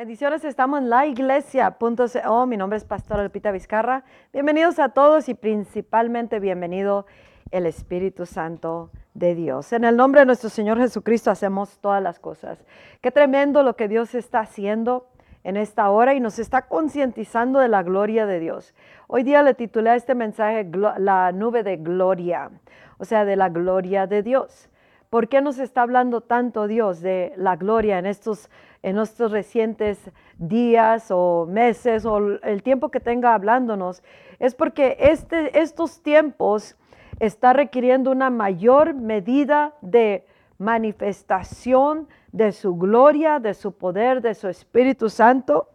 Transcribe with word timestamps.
Bendiciones, 0.00 0.44
estamos 0.44 0.78
en 0.78 0.88
la 0.88 1.04
iglesia.co. 1.04 2.46
Mi 2.46 2.56
nombre 2.56 2.78
es 2.78 2.84
Pastor 2.84 3.22
Lupita 3.22 3.50
Vizcarra. 3.52 4.02
Bienvenidos 4.32 4.78
a 4.78 4.88
todos 4.88 5.28
y 5.28 5.34
principalmente 5.34 6.40
bienvenido 6.40 7.04
el 7.50 7.66
Espíritu 7.66 8.24
Santo 8.24 8.90
de 9.12 9.34
Dios. 9.34 9.74
En 9.74 9.84
el 9.84 9.98
nombre 9.98 10.20
de 10.20 10.24
nuestro 10.24 10.48
Señor 10.48 10.78
Jesucristo 10.78 11.30
hacemos 11.30 11.78
todas 11.80 12.02
las 12.02 12.18
cosas. 12.18 12.64
Qué 13.02 13.10
tremendo 13.10 13.62
lo 13.62 13.76
que 13.76 13.88
Dios 13.88 14.14
está 14.14 14.40
haciendo 14.40 15.06
en 15.44 15.58
esta 15.58 15.90
hora 15.90 16.14
y 16.14 16.20
nos 16.20 16.38
está 16.38 16.62
concientizando 16.62 17.58
de 17.58 17.68
la 17.68 17.82
gloria 17.82 18.24
de 18.24 18.40
Dios. 18.40 18.74
Hoy 19.06 19.22
día 19.22 19.42
le 19.42 19.52
titulé 19.52 19.90
a 19.90 19.96
este 19.96 20.14
mensaje 20.14 20.66
La 20.96 21.30
nube 21.32 21.62
de 21.62 21.76
gloria, 21.76 22.50
o 22.96 23.04
sea, 23.04 23.26
de 23.26 23.36
la 23.36 23.50
gloria 23.50 24.06
de 24.06 24.22
Dios. 24.22 24.70
¿Por 25.10 25.28
qué 25.28 25.40
nos 25.40 25.58
está 25.58 25.82
hablando 25.82 26.20
tanto 26.20 26.66
Dios 26.66 27.00
de 27.00 27.32
la 27.36 27.56
gloria 27.56 27.98
en 27.98 28.06
estos 28.06 28.48
en 28.82 28.98
estos 28.98 29.30
recientes 29.30 30.10
días 30.38 31.08
o 31.10 31.46
meses 31.46 32.06
o 32.06 32.18
el 32.42 32.62
tiempo 32.62 32.90
que 32.90 33.00
tenga 33.00 33.34
hablándonos, 33.34 34.02
es 34.38 34.54
porque 34.54 34.96
este, 35.00 35.58
estos 35.60 36.02
tiempos 36.02 36.76
está 37.18 37.52
requiriendo 37.52 38.10
una 38.10 38.30
mayor 38.30 38.94
medida 38.94 39.74
de 39.82 40.26
manifestación 40.58 42.08
de 42.32 42.52
su 42.52 42.76
gloria, 42.76 43.38
de 43.38 43.54
su 43.54 43.72
poder, 43.72 44.22
de 44.22 44.34
su 44.34 44.48
Espíritu 44.48 45.10
Santo. 45.10 45.68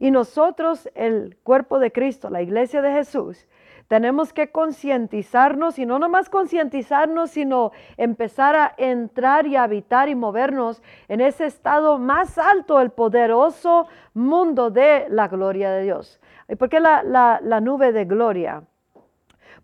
Y 0.00 0.10
nosotros, 0.10 0.88
el 0.94 1.36
cuerpo 1.42 1.78
de 1.78 1.92
Cristo, 1.92 2.30
la 2.30 2.42
iglesia 2.42 2.82
de 2.82 2.92
Jesús, 2.92 3.46
tenemos 3.88 4.34
que 4.34 4.52
concientizarnos 4.52 5.78
y 5.78 5.86
no 5.86 5.98
nomás 5.98 6.28
concientizarnos, 6.28 7.30
sino 7.30 7.72
empezar 7.96 8.54
a 8.54 8.74
entrar 8.76 9.46
y 9.46 9.56
habitar 9.56 10.08
y 10.08 10.14
movernos 10.14 10.82
en 11.08 11.22
ese 11.22 11.46
estado 11.46 11.98
más 11.98 12.38
alto, 12.38 12.80
el 12.80 12.90
poderoso 12.90 13.88
mundo 14.12 14.70
de 14.70 15.06
la 15.08 15.28
gloria 15.28 15.70
de 15.70 15.82
Dios. 15.82 16.20
¿Y 16.48 16.56
por 16.56 16.68
qué 16.68 16.80
la, 16.80 17.02
la 17.02 17.60
nube 17.60 17.92
de 17.92 18.04
gloria? 18.04 18.62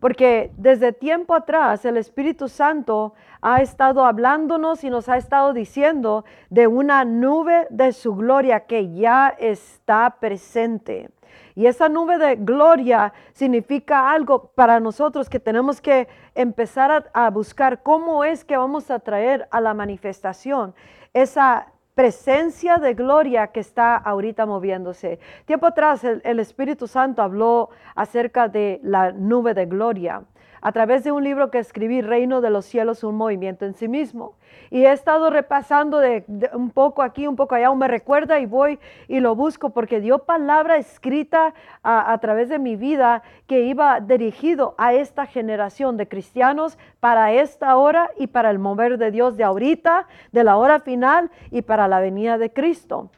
Porque 0.00 0.53
desde 0.56 0.92
tiempo 0.92 1.34
atrás 1.34 1.84
el 1.84 1.97
Espíritu 1.97 2.48
Santo 2.48 3.14
ha 3.41 3.62
estado 3.62 4.05
hablándonos 4.05 4.84
y 4.84 4.91
nos 4.91 5.09
ha 5.09 5.16
estado 5.16 5.53
diciendo 5.53 6.25
de 6.50 6.66
una 6.66 7.05
nube 7.05 7.66
de 7.70 7.92
su 7.92 8.14
gloria 8.14 8.61
que 8.61 8.92
ya 8.92 9.28
está 9.38 10.16
presente. 10.20 11.11
Y 11.55 11.67
esa 11.67 11.89
nube 11.89 12.19
de 12.19 12.37
gloria 12.37 13.13
significa 13.33 14.11
algo 14.11 14.51
para 14.55 14.81
nosotros 14.81 15.29
que 15.29 15.41
tenemos 15.41 15.81
que 15.81 16.09
empezar 16.35 17.11
a, 17.13 17.31
buscar 17.31 17.83
cómo 17.83 18.25
es 18.25 18.45
que 18.45 18.57
vamos 18.57 18.91
a 18.91 18.99
traer 18.99 19.49
a 19.51 19.61
la 19.61 19.75
manifestación 19.75 20.75
esa 21.12 21.69
presencia 21.95 22.79
de 22.79 22.95
gloria 22.95 23.49
que 23.49 23.61
está 23.61 23.97
ahorita 23.97 24.47
moviéndose. 24.47 25.21
Tiempo 25.45 25.67
atrás 25.67 26.03
el 26.03 26.41
Espíritu 26.41 26.89
Santo 26.89 27.23
habló 27.23 27.71
acerca 27.95 28.49
de 28.49 28.81
la 28.83 29.12
nube 29.12 29.55
de 29.55 29.67
gloria 29.67 30.25
a 30.65 30.73
través 30.73 31.05
de 31.05 31.12
un 31.12 31.23
libro 31.23 31.51
que 31.51 31.59
escribí, 31.59 32.01
Reino 32.01 32.41
de 32.41 32.48
los 32.48 32.65
Cielos, 32.65 33.05
un 33.05 33.17
movimiento 33.17 33.67
en 33.67 33.75
sí 33.75 33.87
mismo. 33.87 34.34
Y 34.71 34.87
he 34.87 34.93
estado 34.93 35.29
repasando 35.29 35.98
de, 35.98 36.25
un 36.55 36.71
poco 36.71 37.03
aquí, 37.03 37.27
un 37.27 37.37
poco 37.37 37.55
allá, 37.55 37.73
me 37.75 37.87
recuerda 37.87 38.41
y 38.41 38.47
voy 38.47 38.79
y 39.06 39.21
lo 39.21 39.37
busco 39.37 39.71
porque 39.71 40.01
dio 40.01 40.21
palabra 40.21 40.79
escrita 40.79 41.53
a, 41.83 42.17
través 42.19 42.48
de 42.48 42.59
mi 42.59 42.77
vida 42.77 43.23
que 43.47 43.61
iba 43.61 44.01
dirigido 44.01 44.75
a 44.79 44.95
esta 44.95 45.27
generación 45.27 45.98
de 45.98 46.09
cristianos 46.09 46.78
para 46.99 47.31
esta 47.33 47.77
hora 47.77 48.11
y 48.17 48.28
para 48.28 48.51
el 48.51 48.59
mover 48.59 48.97
de 48.97 49.11
Dios 49.11 49.37
de 49.37 49.45
ahorita, 49.45 50.06
de 50.33 50.45
la 50.45 50.56
hora 50.56 50.81
final 50.81 51.31
y 51.51 51.61
para 51.61 51.89
la 51.89 52.01
venida 52.01 52.39
de 52.39 52.51
Cristo 52.51 53.11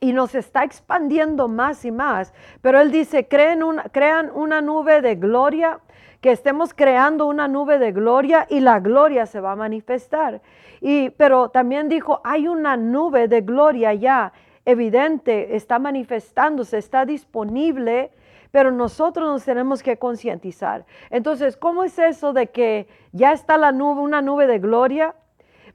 y 0.00 0.12
nos 0.12 0.34
está 0.34 0.64
expandiendo 0.64 1.48
más 1.48 1.84
y 1.86 1.90
más. 1.90 2.34
Pero 2.60 2.78
Él 2.80 2.90
dice, 2.90 3.26
crean 3.26 3.62
una, 3.62 3.84
crean 3.84 4.30
una 4.34 4.60
nube 4.60 5.00
de 5.00 5.14
gloria 5.14 5.80
que 6.24 6.32
estemos 6.32 6.72
creando 6.72 7.26
una 7.26 7.48
nube 7.48 7.78
de 7.78 7.92
gloria 7.92 8.46
y 8.48 8.60
la 8.60 8.80
gloria 8.80 9.26
se 9.26 9.40
va 9.40 9.52
a 9.52 9.56
manifestar. 9.56 10.40
Y, 10.80 11.10
pero 11.10 11.50
también 11.50 11.90
dijo, 11.90 12.22
hay 12.24 12.48
una 12.48 12.78
nube 12.78 13.28
de 13.28 13.42
gloria 13.42 13.92
ya 13.92 14.32
evidente, 14.64 15.54
está 15.54 15.78
manifestándose, 15.78 16.78
está 16.78 17.04
disponible, 17.04 18.10
pero 18.52 18.70
nosotros 18.70 19.28
nos 19.28 19.44
tenemos 19.44 19.82
que 19.82 19.98
concientizar. 19.98 20.86
Entonces, 21.10 21.58
¿cómo 21.58 21.84
es 21.84 21.98
eso 21.98 22.32
de 22.32 22.46
que 22.46 22.88
ya 23.12 23.32
está 23.32 23.58
la 23.58 23.70
nube, 23.70 24.00
una 24.00 24.22
nube 24.22 24.46
de 24.46 24.60
gloria? 24.60 25.14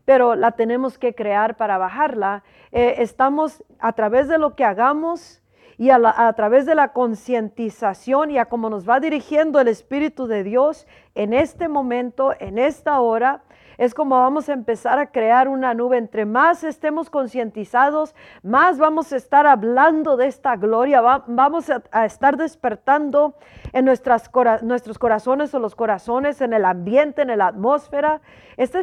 pero 0.05 0.33
la 0.33 0.53
tenemos 0.53 0.97
que 0.97 1.13
crear 1.13 1.55
para 1.55 1.77
bajarla. 1.77 2.43
Eh, 2.71 2.95
estamos 2.97 3.63
a 3.77 3.93
través 3.93 4.27
de 4.27 4.39
lo 4.39 4.55
que 4.55 4.65
hagamos, 4.65 5.38
y 5.79 5.89
a, 5.91 6.33
través 6.33 6.65
de 6.65 6.75
la 6.75 6.89
concientización 6.89 8.31
y 8.31 8.37
a 8.37 8.47
cómo 8.47 8.69
nos 8.69 8.87
va 8.87 8.99
dirigiendo 8.99 9.61
el 9.61 9.69
Espíritu 9.69 10.27
de 10.27 10.43
Dios 10.43 10.85
en 11.15 11.33
este 11.33 11.69
momento, 11.69 12.33
en 12.37 12.57
esta 12.59 12.99
hora, 12.99 13.43
es 13.77 13.93
como 13.93 14.19
vamos 14.19 14.49
a 14.49 14.53
empezar 14.53 14.99
a 14.99 15.09
crear 15.09 15.47
una 15.47 15.73
nube. 15.73 15.97
Entre 15.97 16.25
más 16.25 16.65
estemos 16.65 17.09
concientizados, 17.09 18.13
más 18.43 18.77
vamos 18.77 19.13
a 19.13 19.15
estar 19.15 19.47
hablando 19.47 20.17
de 20.17 20.27
esta 20.27 20.57
gloria, 20.57 20.99
vamos 20.99 21.69
a, 21.69 22.05
estar 22.05 22.35
despertando 22.35 23.35
en 23.71 23.85
nuestros 23.85 24.99
corazones 24.99 25.55
o 25.55 25.59
los 25.59 25.75
corazones, 25.75 26.41
en 26.41 26.51
el 26.51 26.65
ambiente, 26.65 27.21
en 27.21 27.37
la 27.37 27.47
atmósfera, 27.47 28.19
esta 28.57 28.81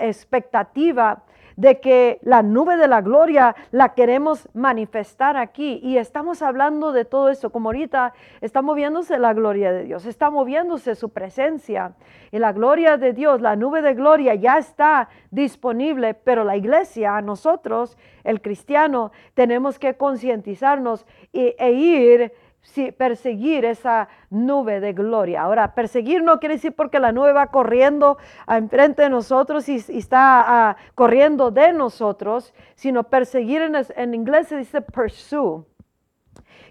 expectativa 0.00 1.22
de 1.58 1.80
que 1.80 2.20
la 2.22 2.44
nube 2.44 2.76
de 2.76 2.86
la 2.86 3.00
gloria 3.00 3.56
la 3.72 3.88
queremos 3.94 4.48
manifestar 4.54 5.36
aquí. 5.36 5.80
Y 5.82 5.96
estamos 5.96 6.40
hablando 6.40 6.92
de 6.92 7.04
todo 7.04 7.30
eso, 7.30 7.50
como 7.50 7.70
ahorita 7.70 8.14
está 8.40 8.62
moviéndose 8.62 9.18
la 9.18 9.34
gloria 9.34 9.72
de 9.72 9.82
Dios, 9.82 10.06
está 10.06 10.30
moviéndose 10.30 10.94
su 10.94 11.08
presencia. 11.08 11.94
Y 12.30 12.38
la 12.38 12.52
gloria 12.52 12.96
de 12.96 13.12
Dios, 13.12 13.40
la 13.40 13.56
nube 13.56 13.82
de 13.82 13.94
gloria 13.94 14.36
ya 14.36 14.58
está 14.58 15.08
disponible, 15.32 16.14
pero 16.14 16.44
la 16.44 16.56
iglesia, 16.56 17.20
nosotros, 17.22 17.98
el 18.22 18.40
cristiano, 18.40 19.10
tenemos 19.34 19.80
que 19.80 19.96
concientizarnos 19.96 21.06
e 21.32 21.72
ir 21.72 22.32
perseguir 22.96 23.64
esa 23.64 24.08
nube 24.30 24.80
de 24.80 24.92
gloria. 24.92 25.42
Ahora, 25.42 25.74
perseguir 25.74 26.22
no 26.22 26.38
quiere 26.38 26.56
decir 26.56 26.74
porque 26.74 27.00
la 27.00 27.12
nube 27.12 27.32
va 27.32 27.48
corriendo 27.48 28.18
enfrente 28.46 29.02
de 29.02 29.10
nosotros 29.10 29.68
y, 29.68 29.76
está 29.76 30.70
ah, 30.70 30.76
corriendo 30.94 31.50
de 31.50 31.72
nosotros, 31.72 32.54
sino 32.74 33.04
perseguir 33.04 33.62
en, 33.62 34.14
inglés 34.14 34.48
se 34.48 34.56
dice 34.56 34.80
pursue. 34.80 35.64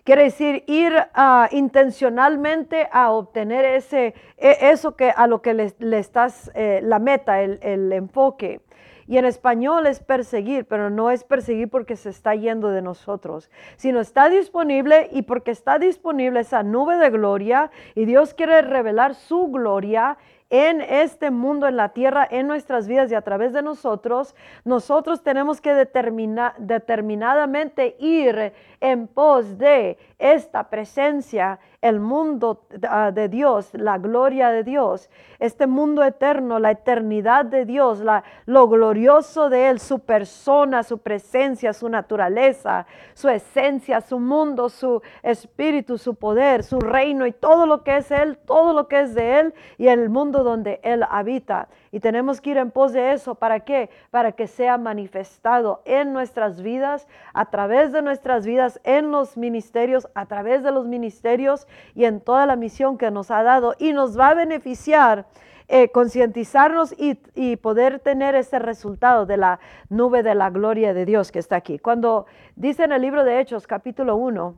Quiere 0.07 0.23
decir 0.23 0.63
ir 0.67 0.93
uh, 0.93 1.53
intencionalmente 1.53 2.87
a 2.93 3.11
obtener 3.11 3.65
ese, 3.65 4.13
e, 4.37 4.57
eso 4.71 4.95
que, 4.95 5.09
a 5.09 5.27
lo 5.27 5.41
que 5.41 5.53
le, 5.53 5.99
estás, 5.99 6.49
eh, 6.55 6.79
la 6.81 6.97
meta, 6.97 7.41
el, 7.41 7.59
el 7.61 7.91
enfoque. 7.91 8.61
Y 9.05 9.17
en 9.17 9.25
español 9.25 9.85
es 9.85 9.99
perseguir, 9.99 10.63
pero 10.63 10.89
no 10.89 11.11
es 11.11 11.25
perseguir 11.25 11.69
porque 11.69 11.97
se 11.97 12.09
está 12.09 12.35
yendo 12.35 12.69
de 12.69 12.81
nosotros, 12.81 13.51
sino 13.75 13.99
está 13.99 14.29
disponible 14.29 15.09
y 15.11 15.23
porque 15.23 15.51
está 15.51 15.77
disponible 15.77 16.39
esa 16.39 16.63
nube 16.63 16.95
de 16.95 17.09
gloria 17.09 17.69
y 17.93 18.05
Dios 18.05 18.33
quiere 18.33 18.61
revelar 18.61 19.13
su 19.13 19.47
gloria 19.47 20.17
en 20.49 20.81
este 20.81 21.29
mundo, 21.31 21.67
en 21.67 21.75
la 21.75 21.89
tierra, 21.89 22.27
en 22.29 22.47
nuestras 22.47 22.87
vidas 22.87 23.11
y 23.11 23.15
a 23.15 23.21
través 23.21 23.53
de 23.53 23.61
nosotros, 23.61 24.35
nosotros 24.63 25.21
tenemos 25.21 25.59
que 25.59 25.73
determinar, 25.73 26.55
determinadamente 26.57 27.95
ir 27.99 28.53
en 28.79 29.07
pos 29.07 29.57
de 29.57 29.97
esta 30.19 30.69
presencia, 30.69 31.59
el 31.87 31.99
mundo 31.99 32.65
ah, 32.89 33.11
de 33.11 33.29
Dios, 33.29 33.69
la 33.73 33.97
gloria 33.97 34.49
de 34.49 34.63
Dios, 34.63 35.09
este 35.39 35.67
mundo 35.67 36.03
eterno, 36.03 36.59
la 36.59 36.71
eternidad 36.71 37.45
de 37.45 37.65
Dios, 37.65 38.01
lo 38.45 38.67
glorioso 38.67 39.49
de 39.49 39.69
Él, 39.69 39.79
su 39.79 39.99
persona, 39.99 40.83
su 40.83 40.99
presencia, 40.99 41.73
su 41.73 41.89
naturaleza, 41.89 42.85
su 43.13 43.29
esencia, 43.29 44.01
su 44.01 44.19
mundo, 44.19 44.69
su 44.69 45.01
espíritu, 45.23 45.97
su 45.97 46.15
poder, 46.15 46.63
su 46.63 46.79
reino 46.79 47.25
y 47.25 47.31
todo 47.31 47.65
lo 47.65 47.83
que 47.83 47.97
es 47.97 48.11
Él, 48.11 48.37
todo 48.45 48.73
lo 48.73 48.87
que 48.87 49.01
es 49.01 49.15
de 49.15 49.39
Él 49.39 49.53
y 49.77 49.87
el 49.87 50.09
mundo 50.09 50.43
donde 50.43 50.79
Él 50.83 51.03
habita. 51.09 51.67
Y 51.91 51.99
tenemos 51.99 52.41
que 52.41 52.51
ir 52.51 52.57
en 52.57 52.71
pos 52.71 52.93
de 52.93 53.13
eso. 53.13 53.35
¿Para 53.35 53.61
qué? 53.61 53.89
Para 54.11 54.31
que 54.33 54.47
sea 54.47 54.77
manifestado 54.77 55.81
en 55.85 56.13
nuestras 56.13 56.61
vidas, 56.61 57.07
a 57.33 57.49
través 57.49 57.91
de 57.91 58.01
nuestras 58.01 58.45
vidas, 58.45 58.79
en 58.83 59.11
los 59.11 59.37
ministerios, 59.37 60.07
a 60.13 60.25
través 60.25 60.63
de 60.63 60.71
los 60.71 60.87
ministerios 60.87 61.67
y 61.95 62.05
en 62.05 62.21
toda 62.21 62.45
la 62.45 62.55
misión 62.55 62.97
que 62.97 63.11
nos 63.11 63.31
ha 63.31 63.43
dado. 63.43 63.75
Y 63.79 63.93
nos 63.93 64.19
va 64.19 64.29
a 64.29 64.33
beneficiar 64.35 65.25
eh, 65.69 65.89
concientizarnos 65.89 66.93
y, 66.97 67.19
y, 67.35 67.57
poder 67.57 67.99
tener 67.99 68.35
ese 68.35 68.57
resultado 68.57 69.25
de 69.25 69.35
la 69.35 69.59
nube 69.89 70.23
de 70.23 70.33
la 70.33 70.49
gloria 70.49 70.93
de 70.93 71.05
Dios 71.05 71.29
que 71.29 71.39
está 71.39 71.57
aquí. 71.57 71.77
Cuando 71.77 72.25
dice 72.55 72.85
en 72.85 72.93
el 72.93 73.01
libro 73.01 73.25
de 73.25 73.41
Hechos, 73.41 73.67
capítulo 73.67 74.15
1, 74.15 74.55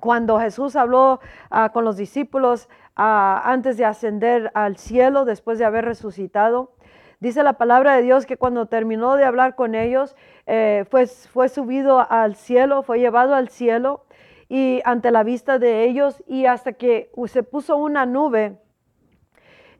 cuando 0.00 0.38
Jesús 0.38 0.76
habló 0.76 1.20
ah, 1.50 1.70
con 1.70 1.84
los 1.84 1.96
discípulos 1.96 2.68
antes 2.98 3.76
de 3.76 3.84
ascender 3.84 4.50
al 4.54 4.76
cielo, 4.76 5.24
después 5.24 5.58
de 5.58 5.64
haber 5.64 5.84
resucitado, 5.84 6.72
Dice 7.20 7.42
la 7.42 7.54
palabra 7.54 7.96
de 7.96 8.02
Dios 8.02 8.26
que 8.26 8.36
cuando 8.36 8.66
terminó 8.66 9.16
de 9.16 9.24
hablar 9.24 9.56
con 9.56 9.74
ellos, 9.74 10.14
eh, 10.46 10.84
fue, 10.88 11.08
fue 11.08 11.48
subido 11.48 12.08
al 12.08 12.36
cielo, 12.36 12.84
fue 12.84 13.00
llevado 13.00 13.34
al 13.34 13.48
cielo 13.48 14.04
y 14.48 14.80
ante 14.84 15.10
la 15.10 15.24
vista 15.24 15.58
de 15.58 15.82
ellos 15.84 16.22
y 16.28 16.46
hasta 16.46 16.74
que 16.74 17.10
se 17.26 17.42
puso 17.42 17.76
una 17.76 18.06
nube 18.06 18.56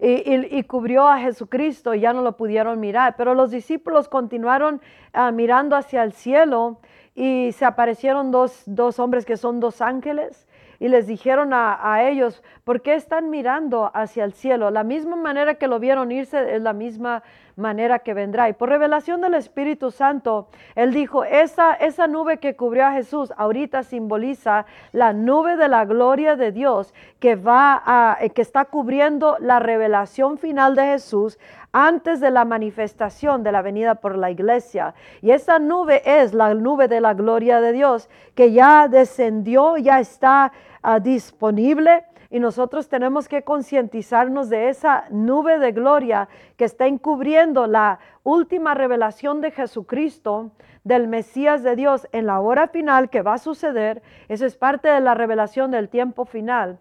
y, 0.00 0.62
cubrió 0.64 1.06
a 1.06 1.19
Jesucristo 1.19 1.94
y 1.94 2.00
ya 2.00 2.12
no 2.12 2.23
lo 2.23 2.37
pudieron 2.37 2.81
mirar. 2.81 3.14
Pero 3.17 3.35
los 3.35 3.53
discípulos 3.53 4.09
continuaron 4.09 4.81
ah, 5.12 5.31
mirando 5.31 5.76
hacia 5.76 6.03
el 6.03 6.12
cielo 6.14 6.81
y 7.14 7.53
se 7.53 7.64
aparecieron 7.64 8.32
dos, 8.32 8.64
dos 8.67 8.99
hombres 8.99 9.25
que 9.25 9.37
son 9.37 9.61
dos 9.61 9.81
ángeles 9.81 10.48
y 10.81 10.89
les 10.89 11.07
dijeron 11.07 11.53
a, 11.53 12.03
ellos, 12.09 12.43
¿por 12.65 12.83
qué 12.83 12.95
están 12.95 13.31
mirando 13.31 13.91
hacia 13.95 14.25
el 14.25 14.33
cielo? 14.33 14.71
La 14.71 14.85
misma 14.85 15.17
manera 15.17 15.55
que 15.55 15.67
lo 15.67 15.81
vieron 15.81 16.13
irse 16.13 16.55
es 16.55 16.63
la 16.63 16.73
misma 16.73 17.23
manera 17.59 17.99
que 17.99 18.15
vendrá. 18.15 18.49
Y 18.49 18.53
por 18.53 18.69
revelación 18.69 19.21
del 19.21 19.35
Espíritu 19.35 19.91
Santo, 19.91 20.49
Él 20.75 20.93
dijo, 20.93 21.25
esa, 21.25 21.75
esa 21.75 22.07
nube 22.07 22.39
que 22.39 22.57
cubrió 22.57 22.87
a 22.87 22.93
Jesús 22.93 23.33
ahorita 23.37 23.83
simboliza 23.83 24.67
la 24.93 25.13
nube 25.13 25.57
de 25.57 25.69
la 25.69 25.85
gloria 25.85 26.37
de 26.37 26.53
Dios 26.53 26.95
que 27.19 27.37
va 27.37 27.83
a, 27.85 28.19
que 28.35 28.43
está 28.43 28.67
cubriendo 28.67 29.37
la 29.41 29.59
revelación 29.59 30.39
final 30.39 30.75
de 30.75 30.85
Jesús 30.85 31.39
antes 31.73 32.21
de 32.21 32.31
la 32.31 32.45
manifestación 32.45 33.43
de 33.43 33.53
la 33.53 33.63
venida 33.63 33.97
por 33.97 34.17
la 34.17 34.31
iglesia. 34.31 34.95
Y 35.21 35.33
esa 35.33 35.59
nube 35.59 36.03
es 36.05 36.33
la 36.33 36.55
nube 36.55 36.89
de 36.89 37.01
la 37.01 37.15
gloria 37.15 37.61
de 37.61 37.73
Dios 37.73 38.09
que 38.35 38.53
ya 38.53 38.89
descendió, 38.89 39.77
ya 39.77 40.01
está 40.01 40.53
ah, 40.83 41.01
disponible. 41.01 42.05
Y 42.31 42.41
nosotros 42.41 42.89
tenemos 42.89 43.27
que 43.27 43.43
concientizarnos 43.43 44.51
de 44.51 44.69
esa 44.69 45.05
nube 45.11 45.59
de 45.59 45.73
gloria 45.73 46.29
que 46.57 46.65
está 46.65 46.87
encubriendo 46.87 47.67
la 47.67 48.01
última 48.23 48.75
revelación 48.75 49.41
de 49.41 49.51
Jesucristo, 49.51 50.51
del 50.85 51.09
Mesías 51.09 51.63
de 51.63 51.75
Dios 51.75 52.07
en 52.13 52.27
la 52.27 52.41
hora 52.41 52.69
final 52.69 53.09
que 53.09 53.23
va 53.23 53.35
a 53.35 53.39
suceder. 53.39 54.03
Eso 54.29 54.45
es 54.45 54.57
parte 54.57 54.89
de 54.89 55.01
la 55.01 55.15
revelación 55.15 55.71
del 55.71 55.89
tiempo 55.89 56.27
final. 56.27 56.79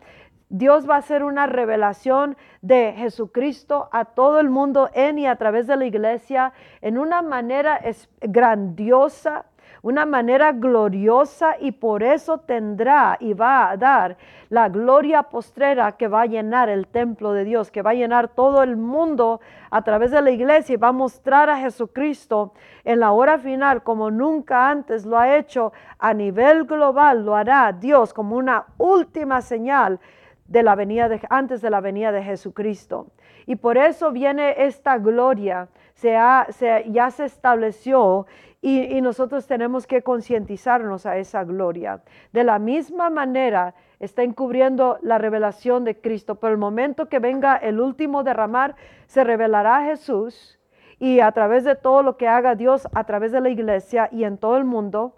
Dios 0.49 0.89
va 0.89 0.95
a 0.95 0.99
hacer 0.99 1.23
una 1.23 1.45
revelación 1.45 2.37
de 2.61 2.93
Jesucristo 2.95 3.89
a 3.91 4.05
todo 4.05 4.39
el 4.39 4.49
mundo 4.49 4.89
en 4.93 5.19
y 5.19 5.27
a 5.27 5.35
través 5.35 5.67
de 5.67 5.75
la 5.75 5.85
iglesia 5.85 6.53
en 6.81 6.97
una 6.97 7.21
manera 7.21 7.81
grandiosa, 8.21 9.45
una 9.81 10.05
manera 10.05 10.51
gloriosa 10.51 11.55
y 11.59 11.71
por 11.71 12.03
eso 12.03 12.39
tendrá 12.39 13.17
y 13.19 13.33
va 13.33 13.69
a 13.69 13.77
dar 13.77 14.17
la 14.49 14.69
gloria 14.69 15.23
postrera 15.23 15.93
que 15.93 16.07
va 16.07 16.21
a 16.21 16.25
llenar 16.25 16.69
el 16.69 16.87
templo 16.87 17.33
de 17.33 17.43
Dios, 17.43 17.71
que 17.71 17.81
va 17.81 17.91
a 17.91 17.95
llenar 17.95 18.29
todo 18.29 18.63
el 18.63 18.77
mundo 18.77 19.41
a 19.69 19.81
través 19.81 20.11
de 20.11 20.21
la 20.21 20.31
iglesia 20.31 20.73
y 20.73 20.77
va 20.77 20.89
a 20.89 20.93
mostrar 20.93 21.49
a 21.49 21.57
Jesucristo 21.57 22.53
en 22.83 22.99
la 22.99 23.11
hora 23.11 23.37
final 23.37 23.83
como 23.83 24.09
nunca 24.11 24.69
antes 24.69 25.05
lo 25.05 25.17
ha 25.17 25.35
hecho 25.37 25.73
a 25.99 26.13
nivel 26.13 26.65
global, 26.65 27.25
lo 27.25 27.35
hará 27.35 27.71
Dios 27.73 28.13
como 28.13 28.35
una 28.35 28.65
última 28.77 29.41
señal 29.41 29.99
de 30.47 30.63
la 30.63 30.75
venida 30.75 31.09
de, 31.09 31.19
antes 31.29 31.61
de 31.61 31.69
la 31.69 31.81
venida 31.81 32.11
de 32.11 32.23
Jesucristo. 32.23 33.07
Y 33.45 33.57
por 33.57 33.77
eso 33.77 34.11
viene 34.11 34.65
esta 34.65 34.97
gloria, 34.97 35.69
se 35.93 36.11
ya 36.11 37.11
se 37.11 37.25
estableció 37.25 38.25
y, 38.61 39.01
nosotros 39.01 39.45
tenemos 39.45 39.85
que 39.85 40.01
concientizarnos 40.01 41.05
a 41.05 41.17
esa 41.17 41.43
gloria. 41.43 42.01
De 42.33 42.43
la 42.43 42.57
misma 42.57 43.09
manera 43.09 43.75
está 43.99 44.23
encubriendo 44.23 44.97
la 45.01 45.17
revelación 45.17 45.83
de 45.83 45.99
Cristo. 45.99 46.35
Por 46.35 46.51
el 46.51 46.57
momento 46.57 47.07
que 47.07 47.19
venga 47.19 47.55
el 47.55 47.79
último 47.79 48.23
derramar, 48.23 48.75
se 49.05 49.23
revelará 49.23 49.83
Jesús 49.83 50.59
y 50.99 51.19
a 51.19 51.31
través 51.31 51.63
de 51.63 51.75
todo 51.75 52.01
lo 52.01 52.17
que 52.17 52.27
haga 52.27 52.55
Dios, 52.55 52.87
a 52.93 53.03
través 53.03 53.31
de 53.31 53.41
la 53.41 53.49
iglesia 53.49 54.09
y 54.11 54.23
en 54.23 54.37
todo 54.37 54.57
el 54.57 54.65
mundo, 54.65 55.13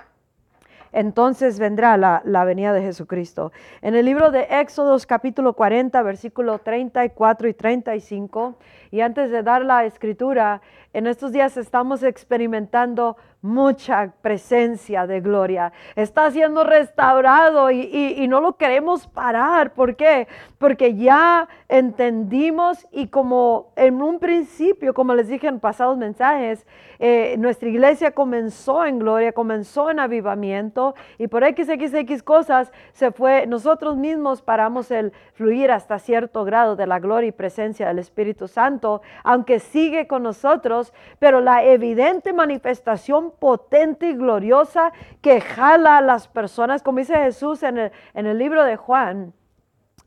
entonces 0.91 1.59
vendrá 1.59 1.97
la, 1.97 2.21
la, 2.25 2.45
venida 2.45 2.74
de 2.74 2.81
Jesucristo. 2.81 3.51
En 3.81 3.95
el 3.95 4.06
libro 4.06 4.31
de 4.31 4.47
Éxodos 4.50 5.06
capítulo 5.06 5.53
40, 5.53 6.01
versículo 6.01 6.59
34 6.59 7.47
y 7.47 7.53
35, 7.53 8.57
y 8.91 9.01
antes 9.01 9.31
de 9.31 9.44
dar 9.44 9.63
la 9.63 9.86
escritura, 9.86 10.62
en 10.94 11.07
estos 11.07 11.31
días 11.31 11.57
estamos 11.57 12.01
experimentando 12.03 13.18
mucha 13.41 14.12
presencia 14.21 15.07
de 15.07 15.21
gloria. 15.21 15.71
Está 15.95 16.30
siendo 16.31 16.63
restaurado 16.63 17.71
y, 17.71 18.27
no 18.27 18.41
lo 18.41 18.57
queremos 18.57 19.07
parar. 19.07 19.74
¿Por 19.74 19.95
qué? 19.95 20.27
Porque 20.57 20.95
ya 20.95 21.47
entendimos 21.68 22.86
y 22.91 23.07
como 23.07 23.71
en 23.75 24.01
un 24.01 24.19
principio, 24.19 24.94
como 24.94 25.15
les 25.15 25.30
dije 25.30 25.47
en 25.47 25.59
pasados 25.59 25.97
mensajes, 25.97 26.68
eh, 27.00 27.36
nuestra 27.39 27.69
iglesia 27.69 28.12
comenzó 28.12 28.86
en 28.86 29.00
gloria, 29.00 29.31
comenzó 29.31 29.89
en 29.89 30.00
avivamiento 30.00 30.95
y 31.18 31.27
por 31.27 31.45
XXX 31.45 32.21
cosas 32.24 32.74
se 32.91 33.12
fue, 33.12 33.47
nosotros 33.47 33.95
mismos 33.95 34.41
paramos 34.41 34.91
el 34.91 35.13
fluir 35.33 35.71
hasta 35.71 35.97
cierto 35.97 36.44
grado 36.44 36.75
de 36.75 36.88
la 36.88 37.00
gloria 37.00 37.30
y 37.30 37.31
presencia 37.31 37.88
del 37.88 38.00
Espíritu 38.00 38.50
Santo, 38.50 39.01
aunque 39.24 39.59
sigue 39.59 40.07
con 40.07 40.24
nosotros, 40.24 40.94
pero 41.19 41.39
la 41.39 41.63
evidente 41.63 42.33
manifestación 42.33 43.29
potente 43.31 44.10
y 44.10 44.14
gloriosa 44.14 44.92
que 45.22 45.42
jala 45.42 45.98
a 45.98 46.02
las 46.02 46.28
personas, 46.28 46.84
como 46.84 47.00
dice 47.00 47.16
Jesús 47.16 47.64
en 47.64 47.78
el, 47.78 47.92
en 48.14 48.26
el 48.26 48.38
libro 48.38 48.64
de 48.64 48.76
Juan. 48.76 49.34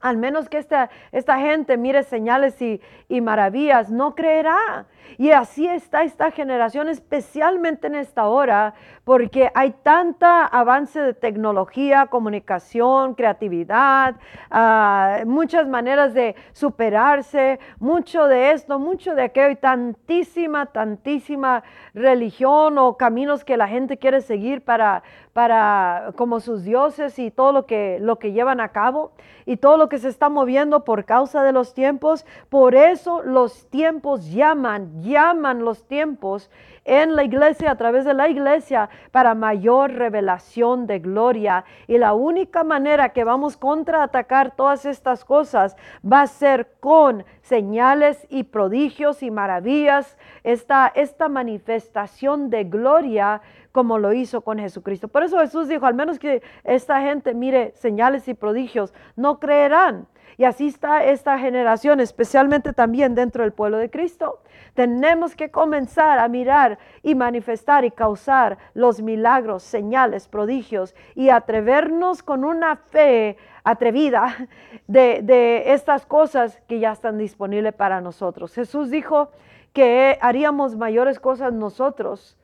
Al 0.02 0.18
menos 0.18 0.48
que 0.48 0.58
esta, 0.58 0.90
esta 1.12 1.38
gente 1.38 1.76
mire 1.76 2.02
señales 2.02 2.60
y, 2.60 2.80
y 3.08 3.20
maravillas, 3.20 3.90
no 3.90 4.14
creerá. 4.14 4.86
Y 5.18 5.30
así 5.30 5.66
está 5.66 6.02
esta 6.02 6.30
generación, 6.30 6.88
especialmente 6.88 7.86
en 7.86 7.94
esta 7.94 8.28
hora, 8.28 8.74
porque 9.04 9.50
hay 9.54 9.72
tanta 9.82 10.46
avance 10.46 11.00
de 11.00 11.12
tecnología, 11.12 12.06
comunicación, 12.06 13.14
creatividad, 13.14 14.16
ah, 14.50 15.20
muchas 15.26 15.68
maneras 15.68 16.14
de 16.14 16.34
superarse, 16.52 17.58
mucho 17.78 18.26
de 18.26 18.52
esto, 18.52 18.78
mucho 18.78 19.14
de 19.14 19.22
aquello, 19.22 19.50
y 19.50 19.56
tantísima, 19.56 20.66
tantísima 20.66 21.62
religión 21.94 22.78
o 22.78 22.96
caminos 22.96 23.44
que 23.44 23.56
la 23.56 23.68
gente 23.68 23.98
quiere 23.98 24.20
seguir 24.20 24.64
para, 24.64 25.02
para 25.32 26.12
como 26.16 26.40
sus 26.40 26.64
dioses 26.64 27.18
y 27.18 27.30
todo 27.30 27.52
lo 27.52 27.66
que, 27.66 27.98
lo 28.00 28.18
que 28.18 28.32
llevan 28.32 28.60
a 28.60 28.68
cabo 28.68 29.12
y 29.46 29.56
todo 29.56 29.76
lo 29.76 29.88
que 29.92 29.98
se 29.98 30.08
está 30.08 30.30
moviendo 30.30 30.86
por 30.86 31.04
causa 31.04 31.42
de 31.42 31.52
los 31.52 31.74
tiempos. 31.74 32.24
Por 32.48 32.74
eso 32.74 33.22
los 33.22 33.68
tiempos 33.68 34.30
llaman, 34.30 35.02
llaman 35.02 35.66
los 35.66 35.86
tiempos 35.86 36.50
en 36.86 37.14
la 37.14 37.24
iglesia, 37.24 37.70
a 37.70 37.76
través 37.76 38.06
de 38.06 38.14
la 38.14 38.26
iglesia, 38.30 38.88
para 39.10 39.34
mayor 39.34 39.92
revelación 39.92 40.86
de 40.86 40.98
gloria. 40.98 41.66
Y 41.86 41.98
la 41.98 42.14
única 42.14 42.64
manera 42.64 43.10
que 43.10 43.22
vamos 43.22 43.58
contraatacar 43.58 44.56
todas 44.56 44.86
estas 44.86 45.26
cosas 45.26 45.76
va 46.02 46.22
a 46.22 46.26
ser 46.26 46.72
con 46.80 47.26
señales 47.42 48.26
y 48.30 48.44
prodigios 48.44 49.22
y 49.22 49.30
maravillas, 49.30 50.16
esta, 50.42 50.90
esta 50.94 51.28
manifestación 51.28 52.48
de 52.48 52.64
gloria 52.64 53.42
como 53.72 53.98
lo 53.98 54.12
hizo 54.12 54.42
con 54.42 54.58
Jesucristo. 54.58 55.08
Por 55.08 55.24
eso 55.24 55.38
Jesús 55.40 55.68
dijo, 55.68 55.86
al 55.86 55.94
menos 55.94 56.18
que 56.18 56.42
esta 56.62 57.00
gente 57.00 57.34
mire 57.34 57.72
señales 57.74 58.28
y 58.28 58.34
prodigios, 58.34 58.94
no 59.16 59.40
creerán. 59.40 60.06
Y 60.38 60.44
así 60.44 60.68
está 60.68 61.04
esta 61.04 61.38
generación, 61.38 62.00
especialmente 62.00 62.72
también 62.72 63.14
dentro 63.14 63.42
del 63.42 63.52
pueblo 63.52 63.78
de 63.78 63.90
Cristo. 63.90 64.40
Tenemos 64.74 65.36
que 65.36 65.50
comenzar 65.50 66.18
a 66.18 66.28
mirar 66.28 66.78
y 67.02 67.14
manifestar 67.14 67.84
y 67.84 67.90
causar 67.90 68.58
los 68.72 69.02
milagros, 69.02 69.62
señales, 69.62 70.28
prodigios 70.28 70.94
y 71.14 71.28
atrevernos 71.28 72.22
con 72.22 72.44
una 72.44 72.76
fe 72.76 73.36
atrevida 73.62 74.48
de, 74.86 75.20
de 75.22 75.72
estas 75.74 76.06
cosas 76.06 76.62
que 76.66 76.80
ya 76.80 76.92
están 76.92 77.18
disponibles 77.18 77.74
para 77.74 78.00
nosotros. 78.00 78.54
Jesús 78.54 78.90
dijo 78.90 79.30
que 79.74 80.18
haríamos 80.20 80.76
mayores 80.76 81.20
cosas 81.20 81.52
nosotros 81.52 82.38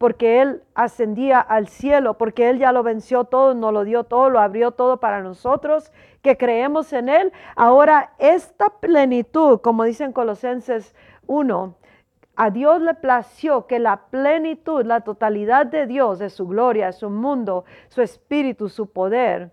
porque 0.00 0.40
Él 0.40 0.62
ascendía 0.74 1.40
al 1.40 1.68
cielo, 1.68 2.16
porque 2.16 2.48
Él 2.48 2.58
ya 2.58 2.72
lo 2.72 2.82
venció 2.82 3.24
todo, 3.24 3.52
nos 3.52 3.70
lo 3.70 3.84
dio 3.84 4.04
todo, 4.04 4.30
lo 4.30 4.40
abrió 4.40 4.70
todo 4.70 4.98
para 4.98 5.20
nosotros, 5.20 5.92
que 6.22 6.38
creemos 6.38 6.94
en 6.94 7.10
Él. 7.10 7.34
Ahora, 7.54 8.14
esta 8.16 8.70
plenitud, 8.80 9.60
como 9.60 9.84
dicen 9.84 10.14
Colosenses 10.14 10.94
1, 11.26 11.74
a 12.34 12.48
Dios 12.48 12.80
le 12.80 12.94
plació 12.94 13.66
que 13.66 13.78
la 13.78 14.06
plenitud, 14.06 14.86
la 14.86 15.02
totalidad 15.02 15.66
de 15.66 15.86
Dios, 15.86 16.18
de 16.18 16.30
su 16.30 16.48
gloria, 16.48 16.92
su 16.92 17.10
mundo, 17.10 17.66
su 17.88 18.00
espíritu, 18.00 18.70
su 18.70 18.90
poder, 18.90 19.50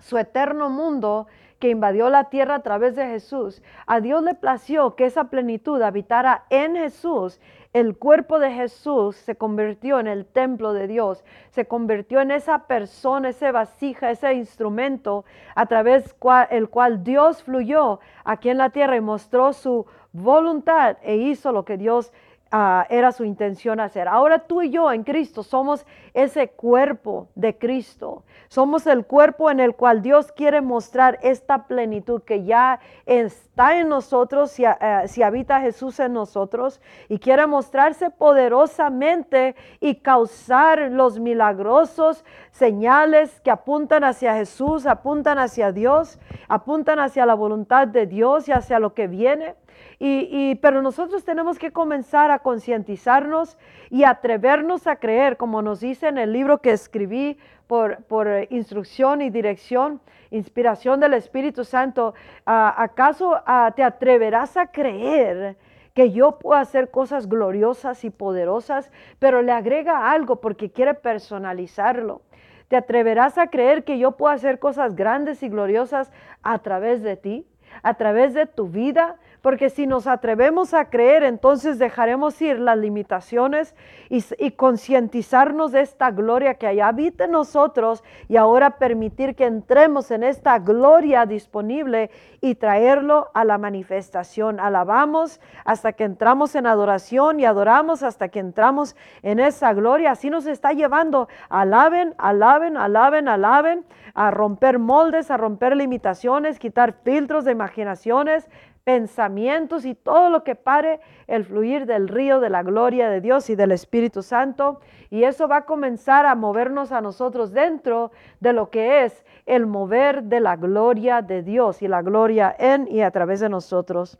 su 0.00 0.18
eterno 0.18 0.70
mundo 0.70 1.28
que 1.60 1.70
invadió 1.70 2.10
la 2.10 2.24
tierra 2.30 2.56
a 2.56 2.62
través 2.62 2.96
de 2.96 3.06
Jesús, 3.06 3.62
a 3.86 4.00
Dios 4.00 4.24
le 4.24 4.34
plació 4.34 4.96
que 4.96 5.06
esa 5.06 5.30
plenitud 5.30 5.80
habitara 5.82 6.46
en 6.50 6.74
Jesús 6.74 7.40
el 7.72 7.96
cuerpo 7.96 8.38
de 8.38 8.50
Jesús 8.50 9.16
se 9.16 9.36
convirtió 9.36 10.00
en 10.00 10.06
el 10.06 10.24
templo 10.24 10.72
de 10.72 10.86
Dios, 10.86 11.24
se 11.50 11.66
convirtió 11.66 12.20
en 12.20 12.30
esa 12.30 12.66
persona, 12.66 13.28
esa 13.28 13.52
vasija, 13.52 14.10
ese 14.10 14.32
instrumento 14.34 15.24
a 15.54 15.66
través 15.66 16.14
del 16.50 16.68
cual 16.70 17.04
Dios 17.04 17.42
fluyó 17.42 18.00
aquí 18.24 18.48
en 18.48 18.58
la 18.58 18.70
tierra 18.70 18.96
y 18.96 19.00
mostró 19.00 19.52
su 19.52 19.86
voluntad 20.12 20.96
e 21.02 21.16
hizo 21.16 21.52
lo 21.52 21.64
que 21.64 21.76
Dios 21.76 22.12
Ah, 22.50 22.86
era 22.88 23.12
su 23.12 23.24
intención 23.24 23.78
hacer. 23.78 24.08
Ahora 24.08 24.38
tú 24.38 24.62
y 24.62 24.70
yo 24.70 24.90
en 24.90 25.04
Cristo 25.04 25.42
somos 25.42 25.84
ese 26.14 26.48
cuerpo 26.48 27.28
de 27.34 27.58
Cristo. 27.58 28.24
Somos 28.48 28.86
el 28.86 29.04
cuerpo 29.04 29.50
en 29.50 29.60
el 29.60 29.74
cual 29.74 30.00
Dios 30.00 30.32
quiere 30.32 30.62
mostrar 30.62 31.18
esta 31.20 31.66
plenitud 31.66 32.22
que 32.22 32.44
ya 32.44 32.80
está 33.04 33.78
en 33.78 33.90
nosotros, 33.90 34.50
si, 34.50 34.64
eh, 34.64 34.74
si 35.08 35.22
habita 35.22 35.60
Jesús 35.60 36.00
en 36.00 36.14
nosotros, 36.14 36.80
y 37.10 37.18
quiere 37.18 37.46
mostrarse 37.46 38.08
poderosamente 38.08 39.54
y 39.78 39.96
causar 39.96 40.90
los 40.90 41.20
milagrosos 41.20 42.24
señales 42.50 43.42
que 43.42 43.50
apuntan 43.50 44.04
hacia 44.04 44.34
Jesús, 44.34 44.86
apuntan 44.86 45.38
hacia 45.38 45.70
Dios, 45.70 46.18
apuntan 46.48 46.98
hacia 46.98 47.26
la 47.26 47.34
voluntad 47.34 47.86
de 47.88 48.06
Dios 48.06 48.48
y 48.48 48.52
hacia 48.52 48.78
lo 48.78 48.94
que 48.94 49.06
viene. 49.06 49.54
Y, 49.98 50.54
pero 50.56 50.80
nosotros 50.82 51.24
tenemos 51.24 51.58
que 51.58 51.72
comenzar 51.72 52.30
a 52.30 52.38
concientizarnos 52.38 53.58
y 53.90 54.04
atrevernos 54.04 54.86
a 54.86 54.96
creer, 54.96 55.36
como 55.36 55.60
nos 55.60 55.80
dice 55.80 56.08
en 56.08 56.18
el 56.18 56.32
libro 56.32 56.58
que 56.58 56.70
escribí 56.70 57.38
por, 57.66 58.04
por 58.04 58.28
instrucción 58.50 59.22
y 59.22 59.30
dirección, 59.30 60.00
inspiración 60.30 61.00
del 61.00 61.14
Espíritu 61.14 61.64
Santo. 61.64 62.14
¿Acaso 62.44 63.42
te 63.74 63.82
atreverás 63.82 64.56
a 64.56 64.66
creer? 64.66 65.56
que 65.98 66.12
yo 66.12 66.38
puedo 66.38 66.60
hacer 66.60 66.92
cosas 66.92 67.28
gloriosas 67.28 68.04
y 68.04 68.10
poderosas, 68.10 68.88
pero 69.18 69.42
le 69.42 69.50
agrega 69.50 70.12
algo 70.12 70.36
porque 70.36 70.70
quiere 70.70 70.94
personalizarlo. 70.94 72.22
¿Te 72.68 72.76
atreverás 72.76 73.36
a 73.36 73.48
creer 73.48 73.82
que 73.82 73.98
yo 73.98 74.12
puedo 74.12 74.32
hacer 74.32 74.60
cosas 74.60 74.94
grandes 74.94 75.42
y 75.42 75.48
gloriosas 75.48 76.12
a 76.44 76.60
través 76.60 77.02
de 77.02 77.16
ti, 77.16 77.48
a 77.82 77.94
través 77.94 78.32
de 78.32 78.46
tu 78.46 78.68
vida, 78.68 79.16
porque 79.42 79.70
si 79.70 79.86
nos 79.86 80.06
atrevemos 80.06 80.74
a 80.74 80.86
creer, 80.86 81.22
entonces 81.22 81.78
dejaremos 81.78 82.40
ir 82.42 82.58
las 82.58 82.76
limitaciones 82.76 83.74
y, 84.08 84.50
concientizarnos 84.52 85.72
de 85.72 85.80
esta 85.80 86.10
gloria 86.10 86.54
que 86.54 86.66
allá 86.66 86.88
habita 86.88 87.24
en 87.24 87.32
nosotros 87.32 88.02
y 88.28 88.36
ahora 88.36 88.78
permitir 88.78 89.34
que 89.34 89.44
entremos 89.44 90.10
en 90.10 90.24
esta 90.24 90.58
gloria 90.58 91.26
disponible 91.26 92.10
y 92.40 92.56
traerlo 92.56 93.30
a 93.34 93.44
la 93.44 93.58
manifestación. 93.58 94.60
Alabamos 94.60 95.40
hasta 95.64 95.92
que 95.92 96.04
entramos 96.04 96.54
en 96.54 96.66
adoración 96.66 97.40
y 97.40 97.44
adoramos 97.44 98.02
hasta 98.02 98.28
que 98.28 98.40
entramos 98.40 98.96
en 99.22 99.40
esa 99.40 99.72
gloria. 99.72 100.12
Así 100.12 100.30
nos 100.30 100.46
está 100.46 100.72
llevando. 100.72 101.28
Alaben, 101.48 102.14
alaben, 102.18 102.76
alaben, 102.76 103.28
alaben, 103.28 103.84
a 104.14 104.30
romper 104.30 104.78
moldes, 104.78 105.30
a 105.30 105.36
romper 105.36 105.76
limitaciones, 105.76 106.58
quitar 106.58 106.94
filtros 107.04 107.44
de 107.44 107.52
imaginaciones, 107.52 108.48
pensamientos 108.88 109.84
y 109.84 109.94
todo 109.94 110.30
lo 110.30 110.42
que 110.44 110.54
pare 110.54 111.00
el 111.26 111.44
fluir 111.44 111.84
del 111.84 112.08
río 112.08 112.40
de 112.40 112.48
la 112.48 112.62
gloria 112.62 113.10
de 113.10 113.20
Dios 113.20 113.50
y 113.50 113.54
del 113.54 113.72
Espíritu 113.72 114.22
Santo. 114.22 114.80
Y 115.10 115.24
eso 115.24 115.46
va 115.46 115.58
a 115.58 115.64
comenzar 115.66 116.24
a 116.24 116.34
movernos 116.34 116.90
a 116.90 117.02
nosotros 117.02 117.52
dentro 117.52 118.12
de 118.40 118.54
lo 118.54 118.70
que 118.70 119.04
es 119.04 119.26
el 119.44 119.66
mover 119.66 120.22
de 120.22 120.40
la 120.40 120.56
gloria 120.56 121.20
de 121.20 121.42
Dios 121.42 121.82
y 121.82 121.86
la 121.86 122.00
gloria 122.00 122.56
en 122.58 122.88
y 122.88 123.02
a 123.02 123.10
través 123.10 123.40
de 123.40 123.50
nosotros. 123.50 124.16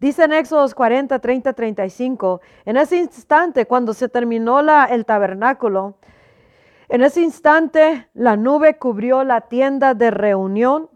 Dice 0.00 0.24
en 0.24 0.32
Éxodos 0.32 0.74
40, 0.74 1.20
30, 1.20 1.52
35, 1.52 2.40
en 2.64 2.76
ese 2.76 2.96
instante 2.96 3.66
cuando 3.66 3.94
se 3.94 4.08
terminó 4.08 4.60
la, 4.60 4.86
el 4.86 5.06
tabernáculo, 5.06 5.94
en 6.88 7.02
ese 7.02 7.20
instante 7.20 8.08
la 8.12 8.36
nube 8.36 8.76
cubrió 8.76 9.22
la 9.22 9.42
tienda 9.42 9.94
de 9.94 10.10
reunión 10.10 10.90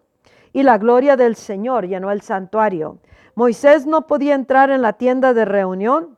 y 0.57 0.63
la 0.63 0.79
gloria 0.79 1.19
del 1.19 1.37
Señor 1.37 1.87
llenó 1.87 2.11
el 2.11 2.23
santuario. 2.23 2.97
Moisés 3.35 3.85
no 3.85 4.07
podía 4.07 4.35
entrar 4.35 4.71
en 4.71 4.81
la 4.81 4.95
tienda 4.95 5.35
de 5.35 5.45
reunión 5.45 6.17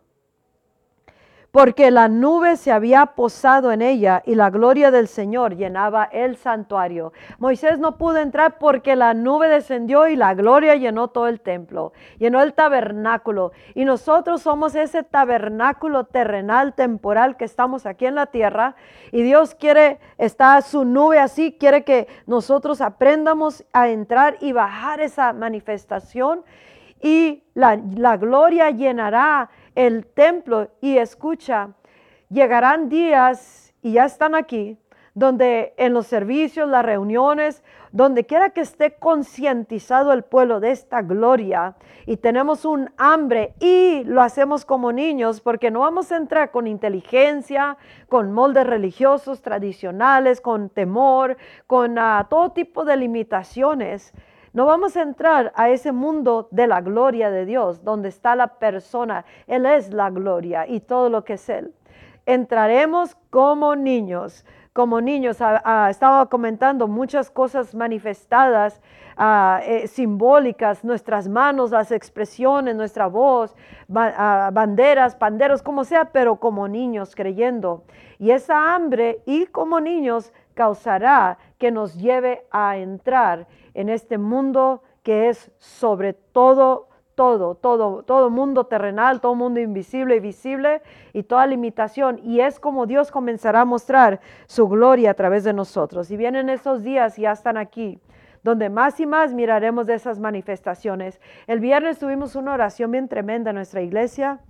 porque 1.59 1.91
la 1.91 2.07
nube 2.07 2.57
se 2.57 2.71
había 2.71 3.05
posado 3.05 3.73
en 3.73 3.83
ella 3.83 4.23
y 4.25 4.37
la 4.37 4.49
gloria 4.49 4.93
del 4.93 5.09
Señor 5.09 5.57
llenaba 5.57 6.05
el 6.05 6.37
santuario. 6.37 7.13
Moisés 7.41 7.81
no 7.81 7.99
pudo 7.99 8.19
entrar 8.19 8.59
porque 8.59 8.95
la 8.95 9.13
nube 9.13 9.49
descendió 9.49 10.07
y 10.07 10.15
la 10.15 10.35
gloria 10.35 10.77
llenó 10.77 11.09
todo 11.09 11.27
el 11.27 11.41
templo, 11.41 11.93
llenó 12.21 12.41
el 12.45 12.55
tabernáculo. 12.55 13.51
Y 13.75 13.85
nosotros 13.85 14.43
somos 14.43 14.77
ese 14.77 15.03
tabernáculo 15.03 16.05
terrenal, 16.05 16.75
temporal 16.75 17.37
que 17.37 17.47
estamos 17.47 17.87
aquí 17.87 18.07
en 18.07 18.15
la 18.15 18.27
tierra. 18.27 18.77
Y 19.11 19.23
Dios 19.23 19.57
quiere, 19.57 19.99
está 20.17 20.63
su 20.63 20.85
nube 20.85 21.19
así, 21.19 21.57
quiere 21.59 21.83
que 21.83 22.07
nosotros 22.29 22.81
aprendamos 22.81 23.65
a 23.73 23.89
entrar 23.89 24.37
y 24.41 24.53
bajar 24.53 25.01
esa 25.01 25.33
manifestación. 25.33 26.45
Y 27.03 27.43
la, 27.55 27.81
la 27.97 28.17
gloria 28.17 28.71
llenará 28.71 29.51
el 29.79 30.07
templo 30.07 30.73
y 30.81 30.99
escucha, 30.99 31.71
llegarán 32.31 32.89
días, 32.89 33.73
y 33.81 33.93
ya 33.93 34.07
están 34.07 34.35
aquí, 34.35 34.77
donde 35.15 35.73
en 35.77 35.95
los 35.95 36.09
servicios, 36.09 36.69
las 36.69 36.85
reuniones, 36.85 37.63
donde 37.93 38.27
quiera 38.27 38.51
que 38.51 38.61
esté 38.61 38.97
concientizado 38.97 40.13
el 40.13 40.25
pueblo 40.25 40.59
de 40.59 40.73
esta 40.73 41.03
gloria 41.03 41.77
y 42.07 42.17
tenemos 42.17 42.65
un 42.65 42.91
hambre 42.97 43.55
y 43.61 44.03
lo 44.03 44.21
hacemos 44.21 44.65
como 44.65 44.91
niños 44.91 45.41
porque 45.41 45.71
no 45.71 45.81
vamos 45.81 46.11
a 46.11 46.17
entrar 46.17 46.51
con 46.51 46.67
inteligencia, 46.67 47.77
con 48.09 48.33
moldes 48.33 48.67
religiosos 48.67 49.43
tradicionales, 49.43 50.41
con 50.41 50.71
temor, 50.71 51.37
con 51.69 51.99
ah, 52.01 52.27
todo 52.29 52.51
tipo 52.51 52.85
de 52.85 52.97
limitaciones, 52.97 54.13
no 54.53 54.67
vamos 54.67 54.97
a 54.97 55.03
entrar 55.03 55.53
a 55.55 55.69
ese 55.69 55.93
mundo 55.93 56.49
de 56.51 56.67
la 56.67 56.81
gloria 56.81 57.31
de 57.31 57.45
Dios, 57.45 57.85
donde 57.85 58.09
está 58.09 58.35
la 58.35 58.59
persona. 58.59 59.25
Él 59.47 59.67
es 59.67 59.93
la 59.93 60.11
gloria 60.11 60.67
y 60.67 60.81
todo 60.81 61.11
lo 61.11 61.25
que 61.25 61.35
es 61.35 61.49
Él. 61.49 61.75
Entraremos 62.27 63.17
como 63.31 63.77
niños, 63.77 64.45
como 64.73 65.01
niños. 65.01 65.41
Ah, 65.41 65.63
ah, 65.65 65.91
estaba 65.91 66.27
comentando 66.27 66.87
muchas 66.89 67.31
cosas 67.31 67.75
manifestadas, 67.75 68.81
ah, 69.17 69.61
eh, 69.65 69.89
simbólicas, 69.89 70.85
nuestras 70.85 71.29
manos, 71.29 71.71
las 71.71 71.91
expresiones, 71.91 72.77
nuestra 72.77 73.07
voz, 73.07 73.57
banderas, 73.89 75.17
panderos, 75.17 75.63
como 75.63 75.85
sea, 75.85 76.07
pero 76.07 76.37
como 76.37 76.69
niños 76.69 77.15
creyendo. 77.15 77.85
Y 78.19 78.31
esa 78.31 78.75
hambre 78.75 79.23
y 79.27 79.47
como 79.47 79.81
niños 79.81 80.33
causará 80.55 81.39
que 81.57 81.71
nos 81.71 81.97
lleve 81.97 82.45
a 82.51 82.77
entrar 82.77 83.47
en 83.79 83.89
este 83.89 84.19
mundo 84.19 84.83
que 85.05 85.29
es 85.29 85.53
sobre 85.59 86.13
todo, 86.13 86.89
todo, 87.15 87.55
todo, 87.55 88.03
todo 88.03 88.29
mundo 88.29 88.65
terrenal, 88.65 89.21
todo 89.21 89.37
mundo 89.37 89.61
invisible 89.61 90.17
y 90.17 90.21
visible 90.21 90.83
y 91.13 91.23
toda 91.23 91.47
limitación. 91.47 92.19
Y 92.25 92.41
es 92.41 92.59
como 92.59 92.87
Dios 92.87 93.13
comenzará 93.13 93.61
a 93.61 93.65
mostrar 93.65 94.21
su 94.47 94.69
gloria 94.69 95.13
a 95.13 95.15
través 95.15 95.45
de 95.45 95.53
nosotros. 95.53 96.11
Y 96.11 96.17
vienen 96.17 96.49
esos 96.49 96.83
días 96.83 97.21
y 97.21 97.23
ya 97.23 97.33
están 97.33 97.57
aquí 97.57 98.01
donde 98.43 98.69
más 98.69 98.99
y 98.99 99.07
más 99.07 99.33
miraremos 99.33 99.87
de 99.87 99.95
esas 99.95 100.19
manifestaciones. 100.19 101.21
El 101.47 101.61
viernes 101.61 102.01
tuvimos 102.01 102.35
una 102.35 102.55
oración 102.55 102.91
bien 102.91 103.09
tremenda 103.09 103.51
en 103.51 103.57
nuestra 103.57 103.81
iglesia 103.81 104.41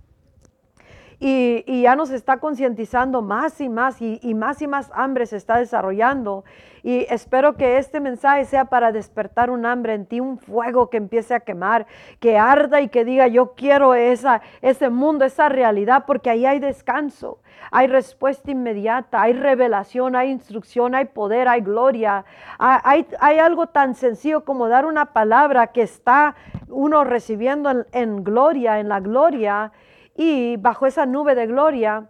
y, 1.21 1.81
ya 1.81 1.95
nos 1.95 2.11
está 2.11 2.37
concientizando 2.37 3.21
más 3.21 3.59
y 3.59 3.67
más 3.67 4.01
y, 4.01 4.33
más 4.33 4.61
y 4.61 4.67
más 4.67 4.89
hambre 4.93 5.25
se 5.25 5.35
está 5.35 5.57
desarrollando. 5.57 6.45
Y 6.81 7.05
espero 7.09 7.55
que 7.57 7.77
este 7.77 7.99
mensaje 7.99 8.45
sea 8.45 8.65
para 8.65 8.93
despertar 8.93 9.49
un 9.49 9.65
hambre 9.65 9.95
en 9.95 10.05
ti, 10.05 10.21
un 10.21 10.37
fuego 10.37 10.89
que 10.89 10.95
empiece 10.95 11.33
a 11.33 11.41
quemar, 11.41 11.87
que 12.21 12.37
arda 12.37 12.79
y 12.79 12.87
que 12.87 13.03
diga 13.03 13.27
yo 13.27 13.53
quiero 13.53 13.95
esa, 13.95 14.41
ese 14.61 14.89
mundo, 14.89 15.25
esa 15.25 15.49
realidad, 15.49 16.05
porque 16.07 16.29
ahí 16.29 16.45
hay 16.45 16.59
descanso, 16.59 17.39
hay 17.69 17.87
respuesta 17.87 18.51
inmediata, 18.51 19.21
hay 19.21 19.33
revelación, 19.33 20.15
hay 20.15 20.31
instrucción, 20.31 20.95
hay 20.95 21.05
poder, 21.05 21.49
hay 21.49 21.59
gloria. 21.59 22.23
Hay, 22.57 23.05
hay 23.19 23.39
algo 23.39 23.67
tan 23.67 23.93
sencillo 23.93 24.45
como 24.45 24.69
dar 24.69 24.85
una 24.85 25.07
palabra 25.07 25.67
que 25.67 25.81
está 25.81 26.35
uno 26.69 27.03
recibiendo 27.03 27.69
en, 27.71 27.85
en 27.91 28.23
gloria, 28.23 28.79
en 28.79 28.87
la 28.87 29.01
gloria 29.01 29.73
y 30.15 30.57
bajo 30.57 30.85
esa 30.85 31.05
nube 31.05 31.35
de 31.35 31.47
gloria 31.47 32.09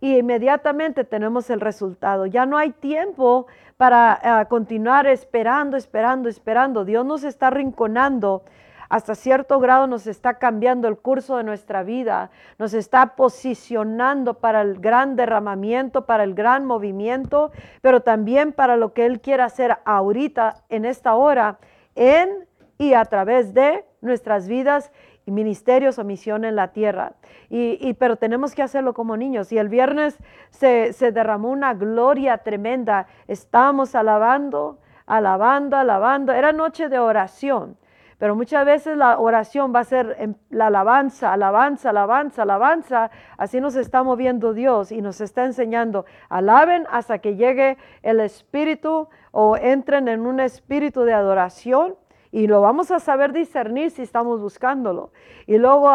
y 0.00 0.18
inmediatamente 0.18 1.04
tenemos 1.04 1.50
el 1.50 1.60
resultado. 1.60 2.26
Ya 2.26 2.46
no 2.46 2.58
hay 2.58 2.70
tiempo 2.70 3.46
para 3.76 4.42
eh, 4.42 4.46
continuar 4.48 5.06
esperando, 5.06 5.76
esperando, 5.76 6.28
esperando. 6.28 6.84
Dios 6.84 7.04
nos 7.04 7.24
está 7.24 7.50
rinconando. 7.50 8.44
Hasta 8.88 9.14
cierto 9.14 9.58
grado 9.58 9.86
nos 9.86 10.06
está 10.06 10.34
cambiando 10.34 10.86
el 10.86 10.96
curso 10.96 11.36
de 11.38 11.42
nuestra 11.42 11.82
vida, 11.82 12.30
nos 12.58 12.72
está 12.72 13.16
posicionando 13.16 14.34
para 14.34 14.60
el 14.60 14.78
gran 14.78 15.16
derramamiento, 15.16 16.06
para 16.06 16.22
el 16.22 16.34
gran 16.34 16.64
movimiento, 16.64 17.50
pero 17.82 18.02
también 18.02 18.52
para 18.52 18.76
lo 18.76 18.92
que 18.92 19.06
Él 19.06 19.20
quiere 19.20 19.42
hacer 19.42 19.78
ahorita, 19.84 20.62
en 20.68 20.84
esta 20.84 21.16
hora, 21.16 21.58
en 21.96 22.46
y 22.78 22.92
a 22.92 23.04
través 23.06 23.54
de 23.54 23.84
nuestras 24.02 24.46
vidas 24.46 24.92
y 25.26 25.32
ministerios 25.32 25.98
o 25.98 26.04
misión 26.04 26.44
en 26.44 26.54
la 26.54 26.68
tierra. 26.68 27.12
Y, 27.50 27.92
pero 27.94 28.16
tenemos 28.16 28.54
que 28.54 28.62
hacerlo 28.62 28.94
como 28.94 29.16
niños. 29.16 29.52
Y 29.52 29.58
el 29.58 29.68
viernes 29.68 30.16
se, 30.50 30.92
derramó 31.12 31.50
una 31.50 31.74
gloria 31.74 32.38
tremenda. 32.38 33.08
Estábamos 33.26 33.96
alabando, 33.96 34.78
alabando, 35.04 35.76
alabando. 35.76 36.32
Era 36.32 36.52
noche 36.52 36.88
de 36.88 37.00
oración. 37.00 37.76
Pero 38.18 38.34
muchas 38.34 38.64
veces 38.64 38.96
la 38.96 39.18
oración 39.18 39.74
va 39.74 39.80
a 39.80 39.84
ser 39.84 40.36
la 40.48 40.68
alabanza, 40.68 41.32
alabanza, 41.32 41.90
alabanza, 41.90 42.42
alabanza. 42.42 43.10
Así 43.36 43.60
nos 43.60 43.74
está 43.76 44.02
moviendo 44.04 44.54
Dios 44.54 44.90
y 44.90 45.02
nos 45.02 45.20
está 45.20 45.44
enseñando. 45.44 46.06
Alaben 46.30 46.86
hasta 46.90 47.18
que 47.18 47.36
llegue 47.36 47.76
el 48.02 48.20
Espíritu 48.20 49.08
o 49.32 49.56
entren 49.56 50.08
en 50.08 50.24
un 50.24 50.40
espíritu 50.40 51.02
de 51.02 51.12
adoración 51.12 51.96
y 52.36 52.46
lo 52.46 52.60
vamos 52.60 52.90
a 52.90 53.00
saber 53.00 53.32
discernir 53.32 53.90
si 53.90 54.02
estamos 54.02 54.42
buscándolo. 54.42 55.10
Y 55.46 55.56
luego, 55.56 55.90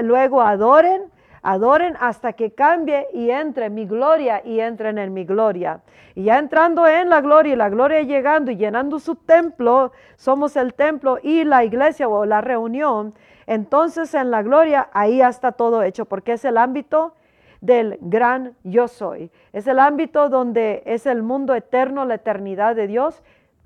luego 0.00 0.40
adoren 0.40 1.02
adoren 1.42 1.96
hasta 2.00 2.32
que 2.32 2.52
cambie 2.52 3.08
y 3.12 3.28
entre 3.30 3.68
mi 3.68 3.84
gloria 3.84 4.40
y 4.42 4.60
entren 4.60 4.96
en 4.96 5.12
mi 5.12 5.24
gloria. 5.24 5.82
Y 6.14 6.24
ya 6.24 6.38
entrando 6.38 6.86
en 6.86 7.10
la 7.10 7.20
gloria 7.20 7.52
y 7.52 7.56
la 7.56 7.68
gloria 7.68 8.00
llegando 8.00 8.50
y 8.50 8.56
llenando 8.56 9.00
su 9.00 9.16
templo, 9.16 9.92
somos 10.16 10.56
el 10.56 10.72
templo 10.72 11.18
y 11.22 11.44
la 11.44 11.62
iglesia 11.62 12.08
o 12.08 12.24
la 12.24 12.40
reunión, 12.40 13.12
entonces 13.46 14.14
en 14.14 14.30
la 14.30 14.42
gloria 14.42 14.88
ahí 14.94 15.20
está 15.20 15.52
todo 15.52 15.82
hecho, 15.82 16.06
porque 16.06 16.34
es 16.34 16.44
el 16.46 16.56
ámbito 16.56 17.16
del 17.60 17.98
gran 18.00 18.56
yo 18.64 18.88
soy. 18.88 19.30
Es 19.52 19.66
el 19.66 19.78
ámbito 19.78 20.30
donde 20.30 20.82
es 20.86 21.04
el 21.06 21.22
mundo 21.22 21.54
eterno, 21.54 22.06
la 22.06 22.14
eternidad 22.14 22.76
de 22.76 22.86
Dios. 22.86 23.22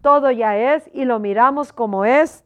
Todo 0.06 0.30
ya 0.30 0.56
es 0.56 0.88
y 0.94 1.04
lo 1.04 1.18
miramos 1.18 1.72
como 1.72 2.04
es 2.04 2.44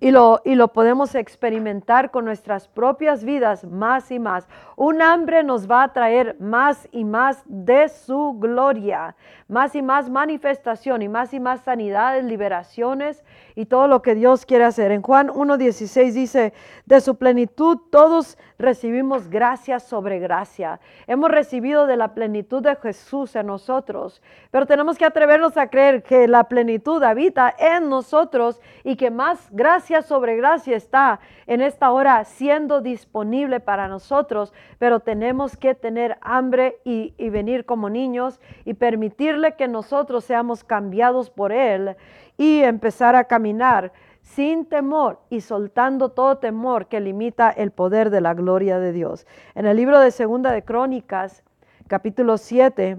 y 0.00 0.12
lo, 0.12 0.40
y 0.46 0.54
lo 0.54 0.68
podemos 0.68 1.14
experimentar 1.14 2.10
con 2.10 2.24
nuestras 2.24 2.68
propias 2.68 3.22
vidas 3.22 3.64
más 3.64 4.10
y 4.10 4.18
más. 4.18 4.48
Un 4.74 5.02
hambre 5.02 5.42
nos 5.42 5.70
va 5.70 5.82
a 5.82 5.92
traer 5.92 6.36
más 6.40 6.88
y 6.90 7.04
más 7.04 7.42
de 7.44 7.90
su 7.90 8.38
gloria, 8.38 9.14
más 9.46 9.74
y 9.74 9.82
más 9.82 10.08
manifestación 10.08 11.02
y 11.02 11.08
más 11.10 11.34
y 11.34 11.38
más 11.38 11.60
sanidades, 11.60 12.24
liberaciones 12.24 13.24
y 13.54 13.66
todo 13.66 13.86
lo 13.86 14.00
que 14.00 14.14
Dios 14.14 14.46
quiere 14.46 14.64
hacer. 14.64 14.90
En 14.90 15.02
Juan 15.02 15.28
1.16 15.28 16.12
dice, 16.12 16.54
de 16.86 17.02
su 17.02 17.16
plenitud 17.16 17.76
todos 17.90 18.38
recibimos 18.58 19.28
gracia 19.28 19.78
sobre 19.78 20.18
gracia. 20.18 20.80
Hemos 21.06 21.30
recibido 21.30 21.86
de 21.86 21.96
la 21.96 22.12
plenitud 22.14 22.60
de 22.62 22.74
Jesús 22.74 23.36
en 23.36 23.46
nosotros, 23.46 24.20
pero 24.50 24.66
tenemos 24.66 24.98
que 24.98 25.04
atrevernos 25.04 25.56
a 25.56 25.68
creer 25.68 26.02
que 26.02 26.26
la 26.26 26.44
plenitud 26.44 27.02
habita 27.04 27.54
en 27.56 27.88
nosotros 27.88 28.60
y 28.82 28.96
que 28.96 29.10
más 29.10 29.48
gracia 29.52 30.02
sobre 30.02 30.36
gracia 30.36 30.76
está 30.76 31.20
en 31.46 31.60
esta 31.60 31.92
hora 31.92 32.24
siendo 32.24 32.80
disponible 32.80 33.60
para 33.60 33.86
nosotros, 33.86 34.52
pero 34.78 34.98
tenemos 35.00 35.56
que 35.56 35.76
tener 35.76 36.18
hambre 36.20 36.78
y, 36.84 37.14
y 37.16 37.30
venir 37.30 37.64
como 37.64 37.88
niños 37.88 38.40
y 38.64 38.74
permitirle 38.74 39.54
que 39.54 39.68
nosotros 39.68 40.24
seamos 40.24 40.64
cambiados 40.64 41.30
por 41.30 41.52
Él 41.52 41.96
y 42.36 42.62
empezar 42.62 43.14
a 43.14 43.24
caminar 43.24 43.92
sin 44.34 44.66
temor 44.66 45.20
y 45.30 45.40
soltando 45.40 46.10
todo 46.10 46.36
temor 46.36 46.86
que 46.86 47.00
limita 47.00 47.50
el 47.50 47.70
poder 47.70 48.10
de 48.10 48.20
la 48.20 48.34
gloria 48.34 48.78
de 48.78 48.92
Dios. 48.92 49.26
En 49.54 49.66
el 49.66 49.76
libro 49.76 49.98
de 50.00 50.10
Segunda 50.10 50.52
de 50.52 50.62
Crónicas, 50.62 51.42
capítulo 51.88 52.36
7, 52.36 52.98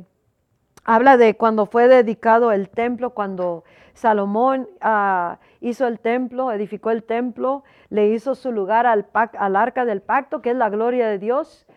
habla 0.83 1.17
de 1.17 1.37
cuando 1.37 1.67
fue 1.67 1.87
dedicado 1.87 2.51
el 2.51 2.69
templo, 2.69 3.11
cuando 3.11 3.63
Salomón 3.93 4.67
ah, 4.81 5.37
hizo 5.61 5.85
el 5.85 5.99
templo, 5.99 6.51
edificó 6.51 6.89
el 6.89 7.03
templo, 7.03 7.63
le 7.89 8.07
hizo 8.07 8.33
su 8.33 8.51
lugar 8.51 8.87
al, 8.87 9.05
al, 9.13 9.55
arca 9.55 9.85
del 9.85 10.01
pacto, 10.01 10.41
que 10.41 10.49
es 10.49 10.55
la 10.55 10.69
gloria 10.69 11.07
de 11.07 11.19
Dios. 11.19 11.67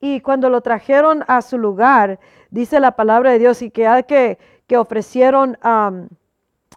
Y 0.00 0.20
cuando 0.20 0.48
lo 0.50 0.60
trajeron 0.60 1.24
a 1.26 1.42
su 1.42 1.58
lugar, 1.58 2.20
dice 2.50 2.78
la 2.78 2.92
palabra 2.92 3.32
de 3.32 3.40
Dios, 3.40 3.60
y 3.60 3.70
que, 3.70 4.04
que, 4.06 4.38
que 4.68 4.76
ofrecieron 4.76 5.58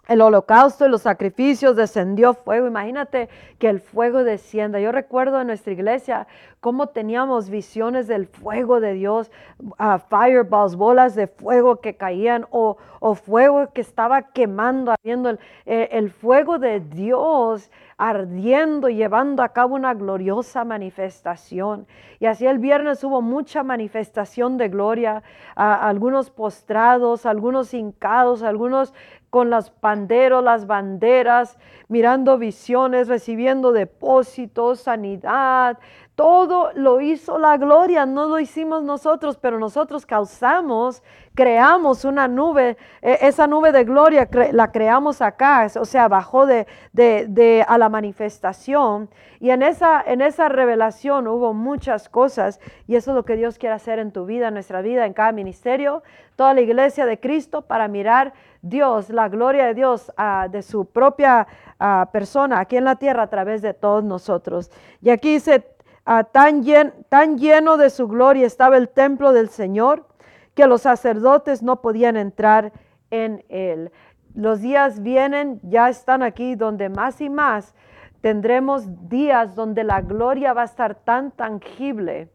el 0.08 0.20
holocausto 0.20 0.86
y 0.86 0.88
los 0.88 1.02
sacrificios, 1.02 1.76
descendió 1.76 2.34
fuego. 2.34 2.66
Imagínate 2.66 3.28
que 3.58 3.68
el 3.68 3.80
fuego 3.80 4.24
descienda. 4.24 4.80
Yo 4.80 4.92
recuerdo 4.92 5.40
en 5.40 5.46
nuestra 5.46 5.72
iglesia 5.72 6.26
cómo 6.60 6.88
teníamos 6.88 7.50
visiones 7.50 8.06
del 8.06 8.26
fuego 8.26 8.80
de 8.80 8.94
Dios, 8.94 9.30
uh, 9.58 9.98
fireballs, 10.08 10.76
bolas 10.76 11.14
de 11.14 11.26
fuego 11.26 11.80
que 11.80 11.96
caían 11.96 12.46
o, 12.50 12.76
fuego 13.14 13.70
que 13.72 13.82
estaba 13.82 14.22
quemando, 14.22 14.92
habiendo 14.92 15.28
el, 15.28 15.38
eh, 15.66 15.90
el 15.92 16.10
fuego 16.10 16.58
de 16.58 16.80
Dios 16.80 17.70
ardiendo 17.96 18.88
llevando 18.88 19.42
a 19.42 19.50
cabo 19.50 19.74
una 19.74 19.94
gloriosa 19.94 20.64
manifestación. 20.64 21.86
Y 22.18 22.26
así 22.26 22.46
el 22.46 22.58
viernes 22.58 23.04
hubo 23.04 23.22
mucha 23.22 23.62
manifestación 23.62 24.56
de 24.56 24.68
gloria, 24.68 25.22
algunos 25.54 26.30
postrados, 26.30 27.26
algunos 27.26 27.74
hincados, 27.74 28.42
algunos 28.42 28.94
con 29.34 29.50
las 29.50 29.70
panderos, 29.70 30.44
las 30.44 30.68
banderas, 30.68 31.58
mirando 31.88 32.38
visiones, 32.38 33.08
recibiendo 33.08 33.72
depósitos, 33.72 34.78
sanidad, 34.78 35.80
todo 36.14 36.70
lo 36.74 37.00
hizo 37.00 37.38
la 37.38 37.56
gloria, 37.56 38.06
no 38.06 38.26
lo 38.26 38.38
hicimos 38.38 38.84
nosotros, 38.84 39.36
pero 39.36 39.58
nosotros 39.58 40.06
causamos, 40.06 41.02
creamos 41.34 42.04
una 42.04 42.28
nube, 42.28 42.76
e, 43.02 43.18
esa 43.22 43.48
nube 43.48 43.72
de 43.72 43.82
gloria 43.82 44.28
la 44.52 44.70
creamos 44.70 45.20
acá, 45.20 45.66
o 45.78 45.84
sea, 45.84 46.06
bajó 46.06 46.46
de, 46.46 46.66
de, 46.92 47.64
a 47.66 47.78
la 47.78 47.88
manifestación. 47.88 49.10
Y 49.40 49.50
en 49.50 49.62
esa, 49.62 50.00
en 50.06 50.22
esa 50.22 50.48
revelación 50.48 51.26
hubo 51.26 51.52
muchas 51.52 52.08
cosas, 52.08 52.60
y 52.86 52.94
eso 52.94 53.10
es 53.10 53.16
lo 53.16 53.24
que 53.24 53.34
Dios 53.34 53.58
quiere 53.58 53.74
hacer 53.74 53.98
en 53.98 54.12
tu 54.12 54.24
vida, 54.24 54.48
en 54.48 54.54
nuestra 54.54 54.82
vida, 54.82 55.06
en 55.06 55.14
cada 55.14 55.32
ministerio, 55.32 56.04
toda 56.36 56.54
la 56.54 56.60
iglesia 56.60 57.06
de 57.06 57.18
Cristo, 57.18 57.62
para 57.62 57.88
mirar 57.88 58.34
Dios, 58.62 59.10
la 59.10 59.28
gloria 59.28 59.66
de 59.66 59.74
Dios 59.74 60.12
ah, 60.16 60.46
de 60.50 60.62
su 60.62 60.86
propia 60.86 61.46
ah, 61.78 62.08
persona 62.12 62.60
aquí 62.60 62.76
en 62.76 62.84
la 62.84 62.96
tierra 62.96 63.24
a 63.24 63.30
través 63.30 63.62
de 63.62 63.74
todos 63.74 64.04
nosotros. 64.04 64.70
Y 65.02 65.10
aquí 65.10 65.34
dice, 65.34 65.73
tan, 66.04 66.62
tan 67.08 67.38
lleno 67.38 67.76
de 67.76 67.90
su 67.90 68.08
gloria 68.08 68.46
estaba 68.46 68.76
el 68.76 68.88
templo 68.88 69.32
del 69.32 69.48
Señor 69.48 70.06
que 70.54 70.66
los 70.66 70.82
sacerdotes 70.82 71.62
no 71.62 71.80
podían 71.80 72.16
entrar 72.16 72.72
en 73.10 73.44
él. 73.48 73.90
Los 74.34 74.60
días 74.60 75.02
vienen, 75.02 75.60
ya 75.62 75.88
están 75.88 76.22
aquí, 76.22 76.54
donde 76.54 76.88
más 76.88 77.20
y 77.20 77.30
más 77.30 77.74
tendremos 78.20 79.08
días 79.08 79.54
donde 79.54 79.84
la 79.84 80.00
gloria 80.00 80.54
va 80.54 80.62
a 80.62 80.64
estar 80.64 80.94
tan 80.94 81.30
tangible. 81.30 82.30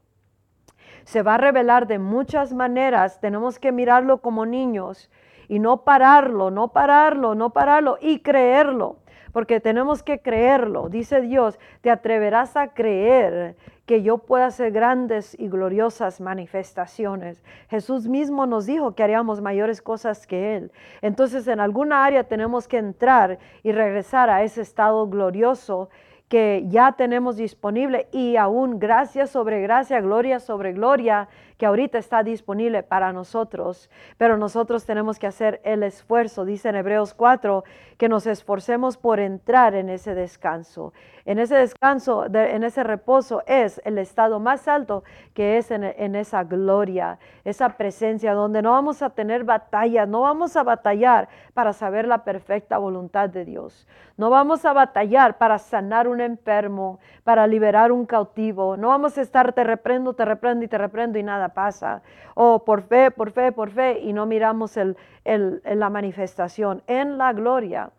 Se 1.03 1.23
va 1.23 1.33
a 1.33 1.37
revelar 1.39 1.87
de 1.87 1.97
muchas 1.97 2.53
maneras. 2.53 3.19
Tenemos 3.19 3.57
que 3.57 3.71
mirarlo 3.71 4.21
como 4.21 4.45
niños 4.45 5.09
y 5.47 5.57
no 5.57 5.83
pararlo, 5.83 6.51
no 6.51 6.73
pararlo, 6.73 7.33
no 7.33 7.49
pararlo 7.49 7.97
y 7.99 8.19
creerlo 8.19 8.98
porque 9.31 9.59
tenemos 9.59 10.03
que 10.03 10.19
creerlo. 10.19 10.89
Dice 10.89 11.21
Dios, 11.21 11.59
te 11.81 11.89
atreverás 11.89 12.55
a 12.57 12.69
creer 12.69 13.55
que 13.85 14.03
yo 14.03 14.19
pueda 14.19 14.45
hacer 14.45 14.71
grandes 14.71 15.35
y 15.39 15.47
gloriosas 15.47 16.21
manifestaciones. 16.21 17.43
Jesús 17.69 18.07
mismo 18.07 18.45
nos 18.45 18.67
dijo 18.67 18.93
que 18.93 19.01
haríamos 19.01 19.41
mayores 19.41 19.81
cosas 19.81 20.27
que 20.27 20.55
Él. 20.55 20.71
Entonces 21.01 21.47
en 21.47 21.59
alguna 21.59 22.05
área 22.05 22.23
tenemos 22.23 22.67
que 22.67 22.77
entrar 22.77 23.39
y 23.63 23.71
regresar 23.71 24.29
a 24.29 24.43
ese 24.43 24.61
estado 24.61 25.07
glorioso 25.07 25.89
que 26.27 26.63
ya 26.67 26.91
tenemos 26.91 27.37
disponible 27.37 28.07
y 28.11 28.35
aún 28.35 28.77
gracia 28.77 29.25
sobre 29.25 29.61
gracia, 29.61 29.99
gloria 29.99 30.39
sobre 30.39 30.73
gloria, 30.73 31.27
que 31.59 31.65
ahorita 31.65 31.97
está 31.97 32.23
disponible 32.23 32.83
para 32.83 33.11
nosotros. 33.11 33.89
Pero 34.17 34.37
nosotros 34.37 34.85
tenemos 34.85 35.19
que 35.19 35.27
hacer 35.27 35.59
el 35.65 35.83
esfuerzo, 35.83 36.45
dice 36.45 36.69
en 36.69 36.77
Hebreos 36.77 37.13
4, 37.13 37.65
que 37.97 38.07
nos 38.07 38.25
esforcemos 38.27 38.95
por 38.95 39.19
entrar 39.19 39.75
en 39.75 39.89
ese 39.89 40.15
descanso. 40.15 40.93
En 41.25 41.37
ese 41.37 41.55
descanso, 41.55 42.25
en 42.33 42.63
ese 42.63 42.81
reposo 42.81 43.43
es 43.45 43.81
el 43.83 43.97
estado 43.97 44.39
más 44.39 44.69
alto 44.69 45.03
que 45.33 45.57
es 45.57 45.69
en, 45.69 46.15
esa 46.15 46.45
gloria, 46.45 47.19
esa 47.43 47.69
presencia 47.77 48.33
donde 48.33 48.61
no 48.61 48.71
vamos 48.71 49.01
a 49.01 49.09
tener 49.09 49.43
batalla, 49.43 50.05
no 50.05 50.21
vamos 50.21 50.55
a 50.55 50.63
batallar 50.63 51.27
para 51.53 51.73
saber 51.73 52.07
la 52.07 52.23
perfecta 52.23 52.77
voluntad 52.77 53.29
de 53.29 53.43
Dios. 53.43 53.85
No 54.17 54.29
vamos 54.29 54.65
a 54.65 54.73
batallar 54.73 55.37
para 55.37 55.59
sanar 55.59 56.07
un 56.07 56.21
enfermo, 56.21 56.99
para 57.23 57.45
liberar 57.47 57.91
un 57.91 58.05
cautivo. 58.05 58.77
No 58.77 58.87
vamos 58.87 59.17
a 59.17 59.21
estar 59.21 59.53
te 59.53 59.63
reprendo, 59.63 60.13
te 60.13 60.25
reprendo 60.25 60.65
y 60.65 60.67
te 60.67 60.77
reprendo 60.77 61.19
y 61.19 61.23
nada 61.23 61.48
pasa. 61.49 62.01
O 62.35 62.63
por 62.63 62.83
fe, 62.83 63.11
por 63.11 63.31
fe, 63.31 63.51
por 63.51 63.71
fe 63.71 63.99
y 63.99 64.13
no 64.13 64.25
miramos 64.25 64.77
el, 64.77 64.95
la 65.25 65.89
manifestación 65.89 66.83
en 66.87 67.17
la 67.17 67.33
gloria. 67.33 67.91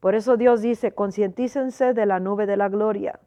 Por 0.00 0.14
eso 0.14 0.36
Dios 0.36 0.62
dice, 0.62 0.92
concientícense 0.92 1.94
de 1.94 2.06
la 2.06 2.18
nube 2.18 2.46
de 2.46 2.56
la 2.56 2.68
gloria 2.68 3.20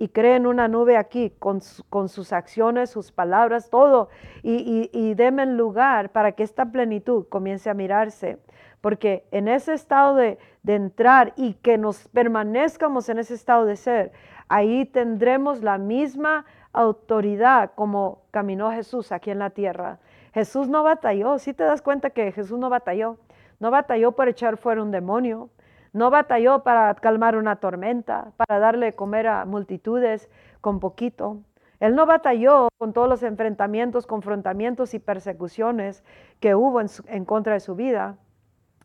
y 0.00 0.08
creen 0.08 0.46
una 0.46 0.66
nube 0.66 0.96
aquí 0.96 1.30
con, 1.38 1.60
sus 1.60 2.32
acciones, 2.32 2.88
sus 2.88 3.12
palabras, 3.12 3.68
todo, 3.68 4.08
y, 4.42 4.88
y, 4.94 4.98
y 4.98 5.14
lugar 5.44 6.10
para 6.10 6.32
que 6.32 6.42
esta 6.42 6.72
plenitud 6.72 7.26
comience 7.28 7.68
a 7.68 7.74
mirarse. 7.74 8.38
Porque 8.80 9.26
en 9.30 9.46
ese 9.46 9.74
estado 9.74 10.14
de, 10.14 10.38
de 10.62 10.74
entrar 10.74 11.34
y 11.36 11.52
que 11.52 11.76
nos 11.76 12.08
permanezcamos 12.08 13.10
en 13.10 13.18
ese 13.18 13.34
estado 13.34 13.66
de 13.66 13.76
ser, 13.76 14.12
ahí 14.48 14.86
tendremos 14.86 15.62
la 15.62 15.76
misma 15.76 16.46
autoridad 16.72 17.72
como 17.74 18.22
caminó 18.30 18.70
Jesús 18.72 19.12
aquí 19.12 19.30
en 19.30 19.38
la 19.38 19.50
tierra. 19.50 19.98
Jesús 20.32 20.68
no 20.68 20.82
batalló, 20.82 21.38
si 21.38 21.54
te 21.54 21.64
das 21.64 21.82
cuenta 21.82 22.10
que 22.10 22.32
Jesús 22.32 22.58
no 22.58 22.70
batalló, 22.70 23.18
no 23.58 23.70
batalló 23.70 24.12
por 24.12 24.28
echar 24.28 24.56
fuera 24.56 24.82
un 24.82 24.90
demonio, 24.90 25.50
No 25.92 26.10
batalló 26.10 26.62
para 26.62 26.94
calmar 26.94 27.36
una 27.36 27.56
tormenta, 27.56 28.32
para 28.36 28.60
darle 28.60 28.92
comer 28.94 29.26
a 29.26 29.44
multitudes 29.44 30.30
con 30.60 30.78
poquito. 30.78 31.38
Él 31.80 31.94
no 31.94 32.06
batalló 32.06 32.68
con 32.78 32.92
todos 32.92 33.08
los 33.08 33.22
enfrentamientos, 33.22 34.06
confrontamientos 34.06 34.94
y 34.94 34.98
persecuciones 34.98 36.04
que 36.38 36.54
hubo 36.54 36.80
en, 36.80 37.24
contra 37.24 37.54
de 37.54 37.60
su 37.60 37.74
vida 37.74 38.18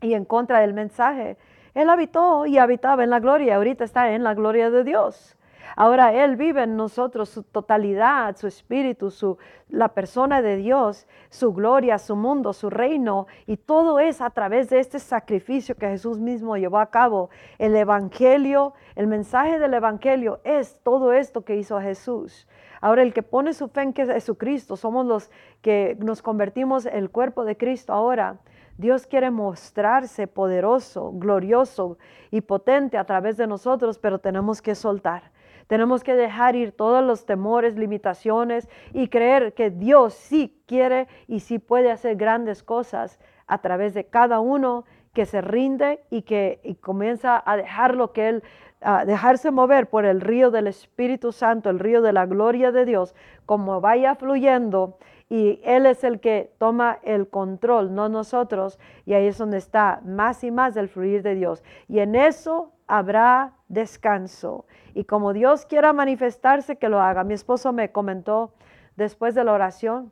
y 0.01 0.13
en 0.13 0.25
contra 0.25 0.61
del 0.61 0.73
mensaje. 0.73 1.37
Él 1.73 1.89
habitó 1.89 2.45
y 2.45 2.57
habitaba 2.57 3.03
en 3.03 3.09
la 3.09 3.19
gloria, 3.19 3.57
ahorita 3.57 3.83
está 3.83 4.11
en 4.13 4.23
la 4.23 4.33
gloria 4.33 4.71
de 4.71 4.83
Dios. 4.83 5.37
Ahora 5.75 6.13
Él 6.13 6.35
vive 6.35 6.63
en 6.63 6.75
nosotros 6.77 7.29
su 7.29 7.43
totalidad, 7.43 8.35
su 8.37 8.47
espíritu, 8.47 9.11
su, 9.11 9.37
la 9.69 9.89
persona 9.89 10.41
de 10.41 10.57
Dios, 10.57 11.07
su 11.29 11.53
gloria, 11.53 11.97
su 11.97 12.15
mundo, 12.15 12.53
su 12.53 12.69
reino. 12.69 13.27
Y 13.45 13.57
todo 13.57 13.99
es 13.99 14.21
a 14.21 14.29
través 14.29 14.69
de 14.69 14.79
este 14.79 14.99
sacrificio 14.99 15.75
que 15.75 15.89
Jesús 15.89 16.19
mismo 16.19 16.57
llevó 16.57 16.79
a 16.79 16.89
cabo. 16.89 17.29
El 17.57 17.75
Evangelio, 17.75 18.73
el 18.95 19.07
mensaje 19.07 19.59
del 19.59 19.73
Evangelio 19.73 20.39
es 20.43 20.79
todo 20.83 21.13
esto 21.13 21.43
que 21.43 21.55
hizo 21.55 21.79
Jesús. 21.81 22.47
Ahora 22.81 23.01
el 23.01 23.13
que 23.13 23.23
pone 23.23 23.53
su 23.53 23.67
fe 23.67 23.81
en 23.81 23.93
Jesucristo, 23.93 24.75
somos 24.75 25.05
los 25.05 25.31
que 25.61 25.97
nos 25.99 26.21
convertimos 26.21 26.85
en 26.85 26.95
el 26.97 27.09
cuerpo 27.09 27.43
de 27.43 27.57
Cristo 27.57 27.93
ahora. 27.93 28.37
Dios 28.77 29.07
quiere 29.07 29.31
mostrarse 29.31 30.27
poderoso, 30.27 31.11
glorioso 31.13 31.97
y 32.29 32.41
potente 32.41 32.97
a 32.97 33.05
través 33.05 33.37
de 33.37 33.47
nosotros, 33.47 33.97
pero 33.97 34.19
tenemos 34.19 34.61
que 34.61 34.75
soltar. 34.75 35.31
Tenemos 35.67 36.03
que 36.03 36.15
dejar 36.15 36.55
ir 36.55 36.71
todos 36.71 37.03
los 37.03 37.25
temores, 37.25 37.75
limitaciones 37.75 38.69
y 38.93 39.07
creer 39.07 39.53
que 39.53 39.71
Dios 39.71 40.13
sí 40.13 40.61
quiere 40.67 41.07
y 41.27 41.39
sí 41.39 41.59
puede 41.59 41.91
hacer 41.91 42.15
grandes 42.15 42.63
cosas 42.63 43.19
a 43.47 43.59
través 43.59 43.93
de 43.93 44.05
cada 44.05 44.39
uno 44.39 44.85
que 45.13 45.25
se 45.25 45.41
rinde 45.41 46.01
y 46.09 46.23
que 46.23 46.77
comienza 46.81 47.41
a 47.45 47.57
dejar 47.57 47.95
lo 47.95 48.11
que 48.11 48.29
Él, 48.29 48.43
a 48.81 49.05
dejarse 49.05 49.49
mover 49.49 49.87
por 49.87 50.05
el 50.05 50.21
río 50.21 50.51
del 50.51 50.67
Espíritu 50.67 51.31
Santo, 51.31 51.69
el 51.69 51.79
río 51.79 52.01
de 52.01 52.13
la 52.13 52.25
gloria 52.25 52.71
de 52.71 52.85
Dios, 52.85 53.15
como 53.45 53.81
vaya 53.81 54.15
fluyendo 54.15 54.97
y 55.29 55.59
Él 55.63 55.85
es 55.85 56.03
el 56.03 56.19
que 56.19 56.53
toma 56.59 56.99
el 57.03 57.27
control, 57.27 57.95
no 57.95 58.09
nosotros, 58.09 58.79
y 59.05 59.13
ahí 59.13 59.27
es 59.27 59.37
donde 59.37 59.57
está 59.57 60.01
más 60.05 60.43
y 60.43 60.51
más 60.51 60.77
el 60.77 60.87
fluir 60.87 61.23
de 61.23 61.33
Dios. 61.33 61.63
Y 61.87 61.99
en 61.99 62.15
eso 62.15 62.73
habrá 62.87 63.53
descanso. 63.67 64.65
Y 64.93 65.05
como 65.05 65.33
Dios 65.33 65.65
quiera 65.65 65.93
manifestarse, 65.93 66.77
que 66.77 66.89
lo 66.89 67.01
haga. 67.01 67.23
Mi 67.23 67.33
esposo 67.33 67.73
me 67.73 67.91
comentó 67.91 68.53
después 68.95 69.35
de 69.35 69.43
la 69.43 69.53
oración 69.53 70.11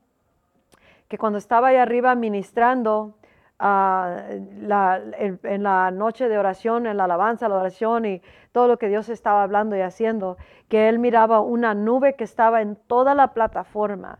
que 1.07 1.17
cuando 1.17 1.37
estaba 1.37 1.67
ahí 1.67 1.75
arriba 1.75 2.15
ministrando 2.15 3.15
ah, 3.59 4.23
en, 4.29 5.63
la 5.63 5.91
noche 5.91 6.27
de 6.27 6.37
oración, 6.37 6.87
en 6.87 6.97
la 6.97 7.03
alabanza, 7.03 7.47
la 7.47 7.55
oración 7.55 8.05
y 8.05 8.21
todo 8.51 8.67
lo 8.67 8.77
que 8.77 8.89
Dios 8.89 9.09
estaba 9.09 9.43
hablando 9.43 9.75
y 9.75 9.81
haciendo, 9.81 10.37
que 10.69 10.89
él 10.89 10.99
miraba 10.99 11.39
una 11.39 11.75
nube 11.75 12.15
que 12.15 12.23
estaba 12.23 12.61
en 12.61 12.75
toda 12.75 13.13
la 13.13 13.33
plataforma. 13.33 14.19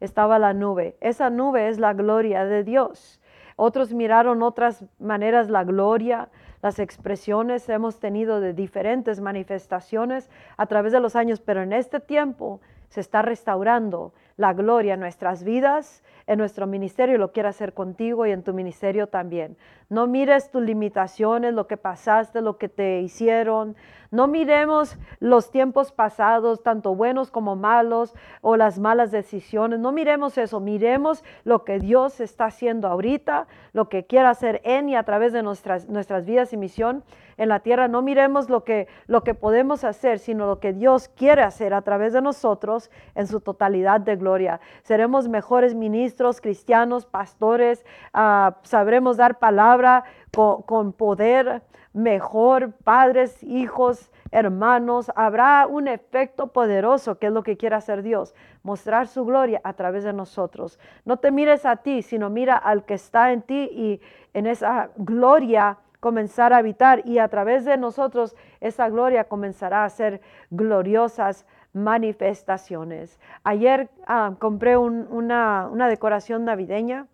Estaba 0.00 0.38
la 0.38 0.52
nube. 0.52 0.96
Esa 1.00 1.30
nube 1.30 1.68
es 1.68 1.78
la 1.78 1.94
gloria 1.94 2.44
de 2.44 2.62
Dios. 2.62 3.22
Otros 3.56 3.94
miraron 3.94 4.42
otras 4.42 4.84
maneras 4.98 5.48
la 5.48 5.64
gloria, 5.64 6.28
las 6.64 6.78
expresiones 6.78 7.68
hemos 7.68 8.00
tenido 8.00 8.40
de 8.40 8.54
diferentes 8.54 9.20
manifestaciones 9.20 10.30
a 10.56 10.64
través 10.64 10.94
de 10.94 11.00
los 11.00 11.14
años, 11.14 11.42
pero 11.42 11.60
en 11.60 11.74
este 11.74 12.00
tiempo 12.00 12.62
se 12.88 13.00
está 13.00 13.20
restaurando 13.20 14.14
la 14.38 14.54
gloria 14.54 14.94
en 14.94 15.00
nuestras 15.00 15.44
vidas, 15.44 16.02
en 16.26 16.38
nuestro 16.38 16.66
ministerio, 16.66 17.18
lo 17.18 17.32
quiere 17.32 17.48
hacer 17.48 17.74
contigo 17.74 18.26
y 18.26 18.32
en 18.32 18.42
tu 18.42 18.54
ministerio 18.54 19.08
también. 19.08 19.56
No 19.90 20.06
mires 20.06 20.50
tus 20.50 20.62
limitaciones, 20.62 21.52
lo 21.52 21.66
que 21.66 21.76
pasaste, 21.76 22.40
lo 22.40 22.56
que 22.56 22.68
te 22.68 23.00
hicieron. 23.02 23.76
No 24.10 24.28
miremos 24.28 24.96
los 25.18 25.50
tiempos 25.50 25.92
pasados, 25.92 26.62
tanto 26.62 26.94
buenos 26.94 27.30
como 27.30 27.56
malos, 27.56 28.14
o 28.40 28.56
las 28.56 28.78
malas 28.78 29.10
decisiones. 29.10 29.80
No 29.80 29.92
miremos 29.92 30.38
eso, 30.38 30.60
miremos 30.60 31.24
lo 31.44 31.64
que 31.64 31.78
Dios 31.78 32.20
está 32.20 32.46
haciendo 32.46 32.88
ahorita, 32.88 33.46
lo 33.72 33.88
que 33.88 34.06
quiere 34.06 34.28
hacer 34.28 34.60
en 34.64 34.88
y 34.88 34.96
a 34.96 35.02
través 35.02 35.32
de 35.32 35.42
nuestras, 35.42 35.88
nuestras 35.88 36.24
vidas 36.24 36.52
y 36.52 36.56
misión 36.56 37.04
en 37.36 37.48
la 37.48 37.60
tierra. 37.60 37.88
No 37.88 38.02
miremos 38.02 38.48
lo 38.48 38.64
que, 38.64 38.86
lo 39.06 39.24
que 39.24 39.34
podemos 39.34 39.84
hacer, 39.84 40.18
sino 40.18 40.46
lo 40.46 40.60
que 40.60 40.72
Dios 40.72 41.08
quiere 41.08 41.42
hacer 41.42 41.74
a 41.74 41.82
través 41.82 42.12
de 42.12 42.22
nosotros 42.22 42.90
en 43.14 43.26
su 43.26 43.40
totalidad 43.40 44.00
de 44.00 44.16
gloria. 44.16 44.60
Seremos 44.82 45.28
mejores 45.28 45.74
ministros, 45.74 46.13
cristianos, 46.40 47.06
pastores, 47.06 47.84
ah, 48.12 48.56
sabremos 48.62 49.16
dar 49.16 49.38
palabra 49.38 50.04
con, 50.32 50.92
poder 50.92 51.62
mejor, 51.92 52.72
padres, 52.72 53.42
hijos, 53.42 54.10
hermanos, 54.30 55.12
habrá 55.14 55.66
un 55.66 55.86
efecto 55.86 56.48
poderoso 56.48 57.18
que 57.18 57.28
es 57.28 57.32
lo 57.32 57.44
que 57.44 57.56
quiere 57.56 57.76
hacer 57.76 58.02
Dios, 58.02 58.34
mostrar 58.62 59.06
su 59.06 59.24
gloria 59.24 59.60
a 59.62 59.74
través 59.74 60.02
de 60.02 60.12
nosotros. 60.12 60.80
No 61.04 61.18
te 61.18 61.30
mires 61.30 61.64
a 61.66 61.76
ti, 61.76 62.02
sino 62.02 62.30
mira 62.30 62.56
al 62.56 62.84
que 62.84 62.94
está 62.94 63.32
en 63.32 63.42
ti 63.42 63.68
y 63.72 64.00
en 64.32 64.46
esa 64.46 64.90
gloria 64.96 65.78
comenzar 66.00 66.52
a 66.52 66.58
habitar. 66.58 67.06
Y 67.06 67.18
a 67.18 67.28
través 67.28 67.64
de 67.64 67.76
nosotros 67.76 68.34
esa 68.60 68.88
gloria 68.88 69.24
comenzará 69.24 69.84
a 69.84 69.88
ser 69.88 70.20
gloriosas 70.50 71.46
manifestaciones. 71.74 73.20
Ayer 73.42 73.90
ah, 74.06 74.34
compré 74.38 74.76
una, 74.76 75.68
una, 75.70 75.88
decoración 75.88 76.44
navideña 76.44 77.06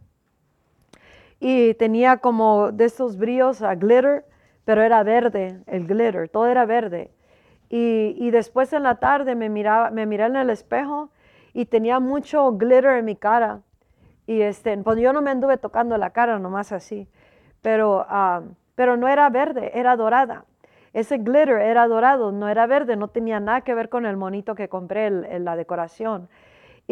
y 1.41 1.75
tenía 1.75 2.19
como 2.19 2.71
de 2.71 2.85
esos 2.85 3.17
brillos 3.17 3.63
a 3.63 3.75
glitter 3.75 4.25
pero 4.71 4.83
era 4.83 5.03
verde, 5.03 5.61
el 5.67 5.85
glitter, 5.85 6.29
todo 6.29 6.47
era 6.47 6.65
verde. 6.65 7.11
Y, 7.69 8.31
después 8.31 8.73
en 8.73 8.85
la 8.85 9.01
tarde 9.01 9.35
me, 9.35 9.49
miraba, 9.49 9.91
me 9.91 10.07
miré 10.07 10.27
en 10.27 10.37
el 10.37 10.49
espejo 10.51 11.11
y 11.53 11.67
tenía 11.67 11.99
mucho 11.99 12.53
glitter 12.53 12.99
en 12.99 13.05
mi 13.05 13.17
cara. 13.17 13.63
Y 14.29 14.43
este, 14.43 14.77
pues 14.79 15.01
yo 15.01 15.13
no 15.13 15.23
me 15.23 15.33
anduve 15.33 15.57
tocando 15.57 15.97
la 15.97 16.11
cara, 16.11 16.39
nomás 16.39 16.71
así. 16.71 17.09
Pero, 17.63 18.07
ah, 18.09 18.43
pero 18.77 18.97
no 18.97 19.09
era 19.09 19.29
verde, 19.29 19.73
era 19.75 19.97
dorada. 19.97 20.45
Ese 20.93 21.19
glitter 21.19 21.61
era 21.61 21.87
dorado, 21.87 22.33
no 22.33 22.49
era 22.49 22.67
verde, 22.67 22.97
no 22.97 23.09
tenía 23.09 23.41
nada 23.41 23.61
que 23.61 23.75
ver 23.75 23.89
con 23.89 24.07
el 24.07 24.17
monito 24.17 24.55
que 24.55 24.69
compré 24.69 25.07
en 25.07 25.45
la 25.45 25.57
decoración. 25.57 26.29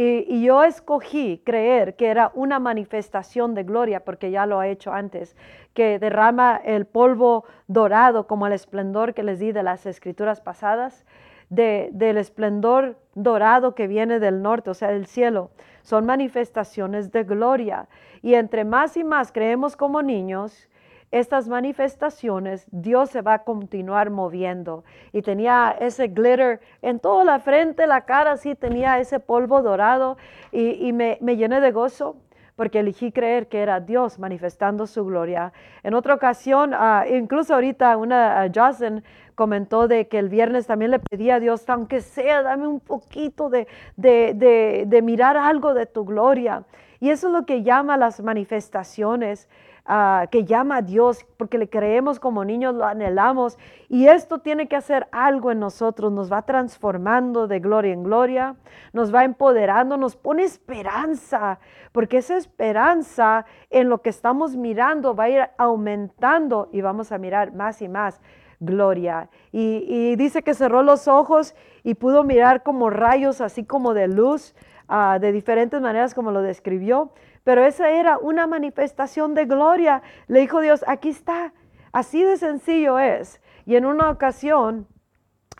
Y, 0.00 0.44
yo 0.44 0.62
escogí 0.62 1.42
creer 1.44 1.96
que 1.96 2.06
era 2.06 2.30
una 2.34 2.61
manifestación 2.61 3.56
de 3.56 3.64
gloria, 3.64 4.04
porque 4.04 4.30
ya 4.30 4.46
lo 4.46 4.61
ha 4.61 4.68
hecho 4.68 4.92
antes, 4.92 5.37
que 5.74 5.98
derrama 5.98 6.61
el 6.64 6.87
polvo 6.87 7.44
dorado 7.66 8.28
como 8.28 8.46
el 8.46 8.52
esplendor 8.52 9.12
que 9.12 9.24
les 9.24 9.40
di 9.40 9.50
de 9.50 9.64
las 9.64 9.87
escrituras 9.87 10.40
pasadas, 10.40 11.04
del 11.48 12.16
esplendor 12.16 12.96
dorado 13.16 13.74
que 13.74 13.88
viene 13.88 14.20
del 14.20 14.40
norte, 14.40 14.70
o 14.70 14.74
sea, 14.74 14.92
del 14.92 15.06
cielo. 15.06 15.50
Son 15.82 16.06
manifestaciones 16.06 17.11
de 17.11 17.24
gloria. 17.24 17.88
Y 18.22 18.34
entre 18.34 18.64
más 18.64 18.96
y 18.96 19.02
más 19.02 19.32
creemos 19.32 19.74
como 19.74 20.00
niños, 20.00 20.68
estas 21.11 21.49
manifestaciones, 21.49 22.66
Dios 22.71 23.11
se 23.11 23.23
va 23.23 23.35
a 23.35 23.44
continuar 23.44 24.11
moviendo. 24.11 24.85
Y 25.12 25.23
tenía 25.23 25.75
ese 25.81 26.09
glitter 26.09 26.61
en 26.83 27.01
toda 27.01 27.25
la 27.25 27.38
frente, 27.38 27.87
la 27.87 28.03
cara, 28.03 28.37
sí, 28.37 28.55
tenía 28.55 28.99
ese 28.99 29.18
polvo 29.18 29.62
dorado 29.62 30.18
y, 30.53 30.92
me, 30.92 31.18
llené 31.21 31.61
de 31.61 31.73
gozo 31.73 32.16
porque 32.57 32.81
elegí 32.81 33.12
creer 33.12 33.47
que 33.47 33.61
era 33.61 33.79
Dios 33.79 34.18
manifestando 34.18 34.88
su 34.88 35.05
gloria. 35.05 35.53
En 35.85 35.94
otra 35.94 36.14
ocasión, 36.14 36.73
ah, 36.75 37.05
incluso 37.09 37.55
ahorita 37.55 37.97
una 37.97 38.44
uh, 38.44 38.53
Jocelyn 38.53 39.05
comentó 39.37 39.87
de 39.87 40.09
que 40.09 40.18
el 40.18 40.29
viernes 40.29 40.66
también 40.66 40.90
le 40.90 40.99
pedía 40.99 41.37
a 41.37 41.40
Dios, 41.40 41.62
aunque 41.71 42.01
sea, 42.01 42.42
dame 42.42 42.66
un 42.66 42.81
poquito 42.81 43.49
de, 43.49 43.68
de, 43.97 44.85
de 44.87 45.03
mirar 45.03 45.37
algo 45.37 45.73
de 45.73 45.87
tu 45.87 46.05
gloria. 46.05 46.64
Y 46.99 47.11
eso 47.11 47.29
es 47.29 47.33
lo 47.33 47.47
que 47.47 47.62
llama 47.62 47.97
las 47.97 48.21
manifestaciones. 48.21 49.49
Ah, 49.90 50.27
que 50.31 50.44
llama 50.44 50.77
a 50.77 50.83
Dios, 50.83 51.24
porque 51.38 51.57
le 51.57 51.70
creemos 51.70 52.20
como 52.20 52.44
niños, 52.44 52.74
lo 52.74 52.85
anhelamos. 52.85 53.57
Y 53.88 54.07
esto 54.07 54.40
tiene 54.40 54.68
que 54.68 54.77
hacer 54.77 55.09
algo 55.12 55.51
en 55.51 55.61
nosotros, 55.61 56.12
nos 56.12 56.31
va 56.31 56.42
transformando 56.42 57.48
de 57.48 57.59
gloria 57.59 57.94
en 57.94 58.03
gloria, 58.03 58.57
nos 58.92 59.14
va 59.14 59.24
empoderando, 59.24 59.96
nos 59.96 60.14
pone 60.14 60.44
esperanza, 60.44 61.59
porque 61.92 62.18
esa 62.18 62.37
esperanza 62.37 63.46
en 63.70 63.88
lo 63.88 64.03
que 64.03 64.11
estamos 64.11 64.57
mirando 64.57 65.14
va 65.14 65.24
a 65.24 65.29
ir 65.31 65.48
aumentando 65.57 66.68
y 66.70 66.83
vamos 66.83 67.11
a 67.11 67.16
mirar 67.16 67.55
más 67.55 67.81
y 67.81 67.88
más 67.88 68.20
gloria. 68.61 69.31
Y, 69.53 70.16
dice 70.16 70.42
que 70.42 70.53
cerró 70.53 70.83
los 70.83 71.09
ojos 71.09 71.55
y 71.83 71.94
pudo 71.94 72.24
mirar 72.24 72.62
como 72.62 72.90
rayos, 72.90 73.40
así 73.40 73.64
como 73.64 73.94
de 73.94 74.09
luz, 74.09 74.55
ah, 74.87 75.18
de 75.18 75.33
diferentes 75.33 75.81
maneras 75.81 76.12
como 76.12 76.31
lo 76.31 76.42
describió 76.42 77.11
pero 77.48 77.64
esa 77.64 77.88
era 77.88 78.18
una 78.18 78.46
manifestación 78.46 79.32
de 79.32 79.46
gloria. 79.46 80.02
Le 80.26 80.40
dijo 80.40 80.61
Dios, 80.61 80.84
aquí 80.87 81.08
está, 81.08 81.54
así 81.92 82.22
de 82.22 82.37
sencillo 82.37 82.98
es. 82.98 83.40
Y 83.64 83.76
en 83.76 83.87
una 83.87 84.11
ocasión, 84.11 84.87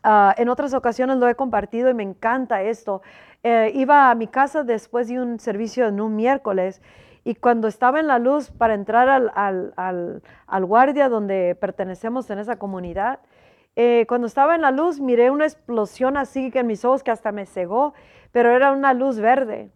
ah, 0.03 0.35
en 0.37 0.51
otras 0.51 0.75
ocasiones 0.75 1.17
lo 1.17 1.27
he 1.31 1.35
compartido 1.35 1.89
y 1.89 1.95
me 1.95 2.03
encanta 2.03 2.61
esto. 2.61 3.01
Eh, 3.43 3.73
iba 3.75 4.11
a 4.11 4.15
mi 4.15 4.27
casa 4.27 4.65
después 4.65 5.09
de 5.09 5.19
un 5.19 5.41
servicio 5.41 5.87
en 5.87 6.01
un 6.01 6.15
miércoles 6.15 6.83
Y 7.25 7.37
cuando 7.37 7.69
estaba 7.69 8.01
en 8.01 8.07
la 8.07 8.19
luz 8.19 8.51
para 8.51 8.75
entrar 8.75 9.09
al, 9.35 10.23
guardia 10.67 11.09
donde 11.09 11.57
pertenecemos 11.59 12.29
en 12.29 12.39
esa 12.39 12.59
comunidad, 12.59 13.21
eh, 13.77 14.05
cuando 14.09 14.27
estaba 14.27 14.55
en 14.55 14.61
la 14.61 14.73
luz 14.73 15.01
miré 15.01 15.31
una 15.31 15.47
explosión 15.47 16.19
así 16.19 16.51
que 16.51 16.59
en 16.59 16.67
mis 16.67 16.85
ojos 16.85 17.03
que 17.03 17.13
hasta 17.13 17.33
me 17.33 17.47
cegó, 17.47 17.95
pero 18.31 18.51
era 18.51 18.73
una 18.73 18.93
luz 18.93 19.19
verde. 19.21 19.71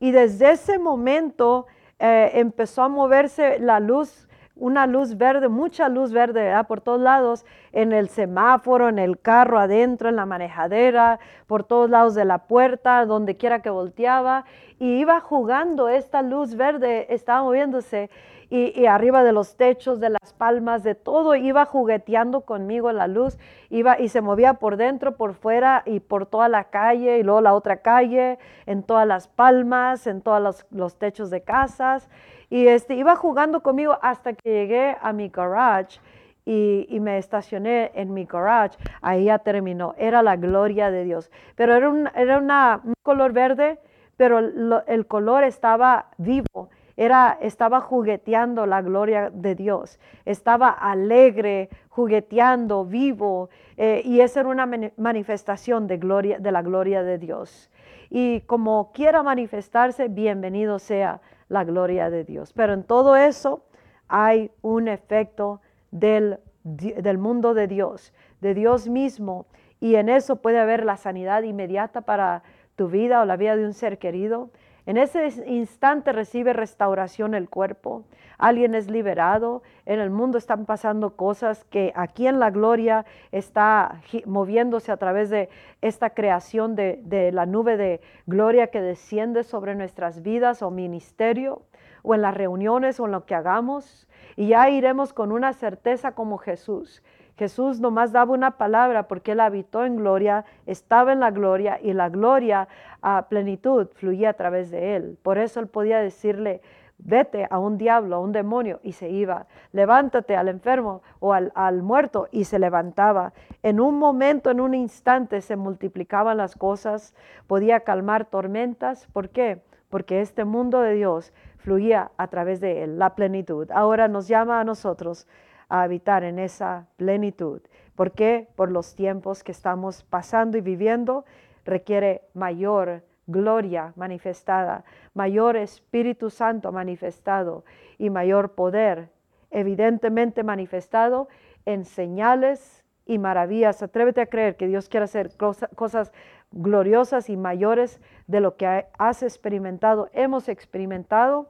Y 0.00 0.10
desde 0.10 0.50
ese 0.50 0.78
momento 0.78 1.66
eh, 2.00 2.32
empezó 2.34 2.82
a 2.82 2.88
moverse 2.88 3.60
la 3.60 3.78
luz 3.78 4.26
una 4.60 4.86
luz 4.86 5.16
verde, 5.16 5.48
mucha 5.48 5.88
luz 5.88 6.12
verde 6.12 6.52
por 6.68 6.82
todos 6.82 7.00
lados, 7.00 7.46
en 7.72 7.92
el 7.92 8.10
semáforo, 8.10 8.90
en 8.90 8.98
el 8.98 9.18
carro 9.18 9.58
adentro, 9.58 10.10
en 10.10 10.16
la 10.16 10.26
manejadera, 10.26 11.18
por 11.46 11.64
todos 11.64 11.88
lados 11.88 12.14
de 12.14 12.26
la 12.26 12.38
puerta, 12.38 13.06
donde 13.06 13.36
quiera 13.38 13.62
que 13.62 13.70
volteaba, 13.70 14.44
y 14.78 14.98
iba 15.00 15.20
jugando 15.20 15.88
esta 15.88 16.20
luz 16.20 16.54
verde, 16.54 17.06
estaba 17.08 17.42
moviéndose, 17.42 18.10
y, 18.50 18.86
arriba 18.86 19.22
de 19.22 19.32
los 19.32 19.56
techos, 19.56 20.00
de 20.00 20.10
las 20.10 20.32
palmas, 20.32 20.82
de 20.82 20.96
todo, 20.96 21.36
iba 21.36 21.64
jugueteando 21.66 22.40
conmigo 22.40 22.90
la 22.90 23.06
luz, 23.06 23.38
iba 23.68 24.00
y 24.00 24.08
se 24.08 24.20
movía 24.20 24.54
por 24.54 24.76
dentro, 24.76 25.16
por 25.16 25.34
fuera 25.34 25.84
y 25.86 26.00
por 26.00 26.26
toda 26.26 26.48
la 26.48 26.64
calle, 26.64 27.18
y 27.18 27.22
luego 27.22 27.40
la 27.42 27.54
otra 27.54 27.76
calle, 27.76 28.40
en 28.66 28.82
todas 28.82 29.06
las 29.06 29.28
palmas, 29.28 30.08
en 30.08 30.20
todos 30.20 30.66
los, 30.70 30.98
techos 30.98 31.30
de 31.30 31.42
casas. 31.42 32.10
Y 32.50 32.66
este, 32.66 32.94
iba 32.94 33.14
jugando 33.14 33.62
conmigo 33.62 33.96
hasta 34.02 34.32
que 34.32 34.50
llegué 34.50 34.96
a 35.00 35.12
mi 35.12 35.28
garage 35.28 36.00
y, 36.44 36.98
me 37.00 37.18
estacioné 37.18 37.92
en 37.94 38.12
mi 38.12 38.24
garage. 38.24 38.76
Ahí 39.00 39.26
ya 39.26 39.38
terminó. 39.38 39.94
Era 39.96 40.24
la 40.24 40.34
gloria 40.34 40.90
de 40.90 41.04
Dios. 41.04 41.30
Pero 41.54 41.76
era 41.76 41.88
un, 41.88 42.10
era 42.16 42.38
una, 42.38 42.80
un 42.82 42.94
color 43.04 43.32
verde, 43.32 43.78
pero 44.16 44.40
el 44.40 45.06
color 45.06 45.44
estaba 45.44 46.06
vivo. 46.18 46.68
Era, 47.00 47.38
estaba 47.40 47.80
jugueteando 47.80 48.66
la 48.66 48.82
gloria 48.82 49.30
de 49.30 49.54
Dios. 49.54 49.98
Estaba 50.26 50.68
alegre, 50.68 51.70
jugueteando, 51.88 52.84
vivo. 52.84 53.48
Eh, 53.78 54.02
y 54.04 54.20
esa 54.20 54.40
era 54.40 54.50
una 54.50 54.68
manifestación 54.98 55.86
de, 55.86 55.96
gloria, 55.96 56.38
de 56.38 56.52
la 56.52 56.60
gloria 56.60 57.02
de 57.02 57.16
Dios. 57.16 57.70
Y 58.10 58.42
como 58.42 58.92
quiera 58.92 59.22
manifestarse, 59.22 60.08
bienvenido 60.08 60.78
sea 60.78 61.22
la 61.48 61.64
gloria 61.64 62.10
de 62.10 62.24
Dios. 62.24 62.52
Pero 62.52 62.74
en 62.74 62.84
todo 62.84 63.16
eso 63.16 63.64
hay 64.06 64.50
un 64.60 64.86
efecto 64.86 65.62
del, 65.90 66.38
del 66.64 67.16
mundo 67.16 67.54
de 67.54 67.66
Dios, 67.66 68.12
de 68.42 68.52
Dios 68.52 68.90
mismo, 68.90 69.46
y 69.80 69.94
en 69.94 70.10
eso 70.10 70.36
puede 70.36 70.58
haber 70.58 70.84
la 70.84 70.98
sanidad 70.98 71.44
inmediata 71.44 72.02
para 72.02 72.42
tu 72.76 72.88
vida 72.88 73.22
o 73.22 73.24
la 73.24 73.38
vida 73.38 73.56
de 73.56 73.64
un 73.64 73.72
ser 73.72 73.96
querido. 73.96 74.50
En 74.90 74.96
ese 74.96 75.28
instante 75.46 76.10
recibe 76.10 76.52
restauración 76.52 77.34
el 77.34 77.48
cuerpo, 77.48 78.02
alguien 78.38 78.74
es 78.74 78.90
liberado, 78.90 79.62
en 79.86 80.00
el 80.00 80.10
mundo 80.10 80.36
están 80.36 80.66
pasando 80.66 81.14
cosas 81.14 81.62
que 81.62 81.92
aquí 81.94 82.26
en 82.26 82.40
la 82.40 82.50
gloria 82.50 83.06
está 83.30 84.00
moviéndose 84.26 84.90
a 84.90 84.96
través 84.96 85.30
de 85.30 85.48
esta 85.80 86.10
creación 86.10 86.74
de, 86.74 87.30
la 87.32 87.46
nube 87.46 87.76
de 87.76 88.00
gloria 88.26 88.72
que 88.72 88.80
desciende 88.80 89.44
sobre 89.44 89.76
nuestras 89.76 90.24
vidas 90.24 90.60
o 90.60 90.72
ministerio 90.72 91.62
o 92.02 92.16
en 92.16 92.22
las 92.22 92.34
reuniones 92.34 92.98
o 92.98 93.06
en 93.06 93.12
lo 93.12 93.26
que 93.26 93.36
hagamos. 93.36 94.08
Y 94.34 94.48
ya 94.48 94.70
iremos 94.70 95.12
con 95.12 95.30
una 95.30 95.52
certeza 95.52 96.16
como 96.16 96.36
Jesús, 96.36 97.00
Jesús 97.40 97.80
nomás 97.80 98.12
daba 98.12 98.34
una 98.34 98.58
palabra 98.58 99.08
porque 99.08 99.32
él 99.32 99.40
habitó 99.40 99.86
en 99.86 99.96
gloria, 99.96 100.44
estaba 100.66 101.14
en 101.14 101.20
la 101.20 101.30
gloria 101.30 101.80
y 101.82 101.94
la 101.94 102.10
gloria 102.10 102.68
a 103.00 103.28
plenitud 103.30 103.88
fluía 103.94 104.28
a 104.28 104.34
través 104.34 104.70
de 104.70 104.94
él. 104.94 105.16
Por 105.22 105.38
eso 105.38 105.58
él 105.58 105.66
podía 105.66 106.00
decirle, 106.00 106.60
vete 106.98 107.46
a 107.48 107.58
un 107.58 107.78
diablo, 107.78 108.16
a 108.16 108.18
un 108.18 108.32
demonio 108.32 108.78
y 108.82 108.92
se 108.92 109.08
iba. 109.08 109.46
Levántate 109.72 110.36
al 110.36 110.48
enfermo 110.48 111.00
o 111.18 111.32
al, 111.32 111.50
al, 111.54 111.80
muerto 111.80 112.28
y 112.30 112.44
se 112.44 112.58
levantaba. 112.58 113.32
En 113.62 113.80
un 113.80 113.98
momento, 113.98 114.50
en 114.50 114.60
un 114.60 114.74
instante 114.74 115.40
se 115.40 115.56
multiplicaban 115.56 116.36
las 116.36 116.54
cosas, 116.56 117.14
podía 117.46 117.80
calmar 117.80 118.26
tormentas. 118.26 119.06
¿Por 119.14 119.30
qué? 119.30 119.62
Porque 119.88 120.20
este 120.20 120.44
mundo 120.44 120.82
de 120.82 120.92
Dios 120.92 121.32
fluía 121.56 122.10
a 122.18 122.26
través 122.28 122.60
de 122.60 122.82
él, 122.82 122.98
la 122.98 123.14
plenitud. 123.14 123.70
Ahora 123.70 124.08
nos 124.08 124.28
llama 124.28 124.60
a 124.60 124.64
nosotros 124.64 125.26
a 125.70 125.82
habitar 125.82 126.24
en 126.24 126.38
esa 126.38 126.86
plenitud. 126.98 127.62
¿Por 127.94 128.12
qué? 128.12 128.48
Por 128.56 128.70
los 128.70 128.94
tiempos 128.94 129.42
que 129.42 129.52
estamos 129.52 130.02
pasando 130.02 130.58
y 130.58 130.60
viviendo 130.60 131.24
requiere 131.64 132.22
mayor 132.34 133.04
gloria 133.26 133.92
manifestada, 133.96 134.84
mayor 135.14 135.56
Espíritu 135.56 136.28
Santo 136.28 136.72
manifestado 136.72 137.64
y 137.96 138.10
mayor 138.10 138.52
poder 138.52 139.10
evidentemente 139.50 140.42
manifestado 140.42 141.28
en 141.64 141.84
señales 141.84 142.84
y 143.06 143.18
maravillas. 143.18 143.82
Atrévete 143.82 144.20
a 144.20 144.26
creer 144.26 144.56
que 144.56 144.66
Dios 144.66 144.88
quiere 144.88 145.04
hacer 145.04 145.36
cosas 145.36 146.12
gloriosas 146.50 147.30
y 147.30 147.36
mayores 147.36 148.00
de 148.26 148.40
lo 148.40 148.56
que 148.56 148.86
has 148.98 149.22
experimentado, 149.22 150.08
hemos 150.12 150.48
experimentado, 150.48 151.48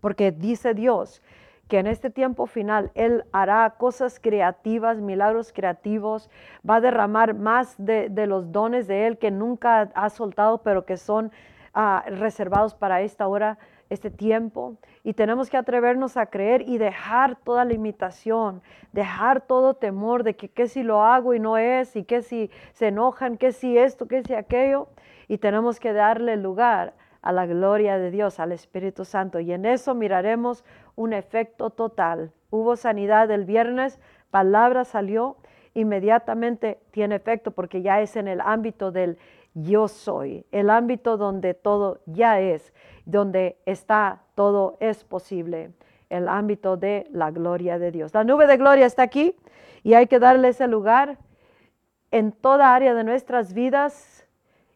porque 0.00 0.32
dice 0.32 0.74
Dios 0.74 1.22
que 1.68 1.78
en 1.78 1.86
este 1.86 2.10
tiempo 2.10 2.46
final 2.46 2.90
Él 2.94 3.24
hará 3.32 3.74
cosas 3.78 4.20
creativas, 4.20 4.98
milagros 4.98 5.52
creativos, 5.52 6.30
va 6.68 6.76
a 6.76 6.80
derramar 6.80 7.34
más 7.34 7.74
de, 7.78 8.10
los 8.26 8.52
dones 8.52 8.86
de 8.86 9.06
Él 9.06 9.18
que 9.18 9.30
nunca 9.30 9.90
ha 9.94 10.10
soltado, 10.10 10.58
pero 10.58 10.84
que 10.84 10.96
son 10.96 11.32
ah, 11.72 12.04
reservados 12.06 12.74
para 12.74 13.00
esta 13.00 13.26
hora, 13.26 13.58
este 13.90 14.10
tiempo. 14.10 14.76
Y 15.02 15.14
tenemos 15.14 15.50
que 15.50 15.56
atrevernos 15.56 16.16
a 16.16 16.26
creer 16.26 16.62
y 16.68 16.78
dejar 16.78 17.36
toda 17.36 17.64
limitación, 17.64 18.62
dejar 18.92 19.40
todo 19.40 19.74
temor 19.74 20.22
de 20.22 20.36
que 20.36 20.48
qué 20.48 20.66
si 20.66 20.82
lo 20.82 21.02
hago 21.02 21.34
y 21.34 21.40
no 21.40 21.56
es, 21.56 21.96
y 21.96 22.04
qué 22.04 22.22
si 22.22 22.50
se 22.72 22.88
enojan, 22.88 23.36
qué 23.36 23.52
si 23.52 23.78
esto, 23.78 24.06
qué 24.06 24.22
si 24.22 24.34
aquello. 24.34 24.88
Y 25.28 25.38
tenemos 25.38 25.80
que 25.80 25.92
darle 25.92 26.36
lugar 26.36 26.92
a 27.24 27.32
la 27.32 27.46
gloria 27.46 27.96
de 27.96 28.10
Dios, 28.10 28.38
al 28.38 28.52
Espíritu 28.52 29.06
Santo. 29.06 29.40
Y 29.40 29.52
en 29.52 29.64
eso 29.64 29.94
miraremos 29.94 30.62
un 30.96 31.12
efecto 31.12 31.70
total. 31.70 32.32
Hubo 32.50 32.76
sanidad 32.76 33.30
el 33.30 33.44
viernes, 33.44 34.00
palabra 34.30 34.84
salió, 34.84 35.36
inmediatamente 35.74 36.80
tiene 36.90 37.16
efecto 37.16 37.50
porque 37.50 37.82
ya 37.82 38.00
es 38.00 38.16
en 38.16 38.28
el 38.28 38.40
ámbito 38.40 38.92
del 38.92 39.18
yo 39.54 39.86
soy, 39.88 40.46
el 40.50 40.70
ámbito 40.70 41.16
donde 41.16 41.54
todo 41.54 42.00
ya 42.06 42.40
es, 42.40 42.72
donde 43.04 43.56
está 43.66 44.22
todo 44.34 44.76
es 44.80 45.04
posible, 45.04 45.72
el 46.10 46.28
ámbito 46.28 46.76
de 46.76 47.06
la 47.12 47.30
gloria 47.30 47.78
de 47.78 47.92
Dios. 47.92 48.12
La 48.14 48.24
nube 48.24 48.46
de 48.46 48.56
gloria 48.56 48.86
está 48.86 49.02
aquí 49.02 49.36
y 49.82 49.94
hay 49.94 50.06
que 50.06 50.18
darle 50.18 50.48
ese 50.48 50.66
lugar 50.66 51.18
en 52.10 52.32
toda 52.32 52.74
área 52.74 52.94
de 52.94 53.04
nuestras 53.04 53.54
vidas, 53.54 54.26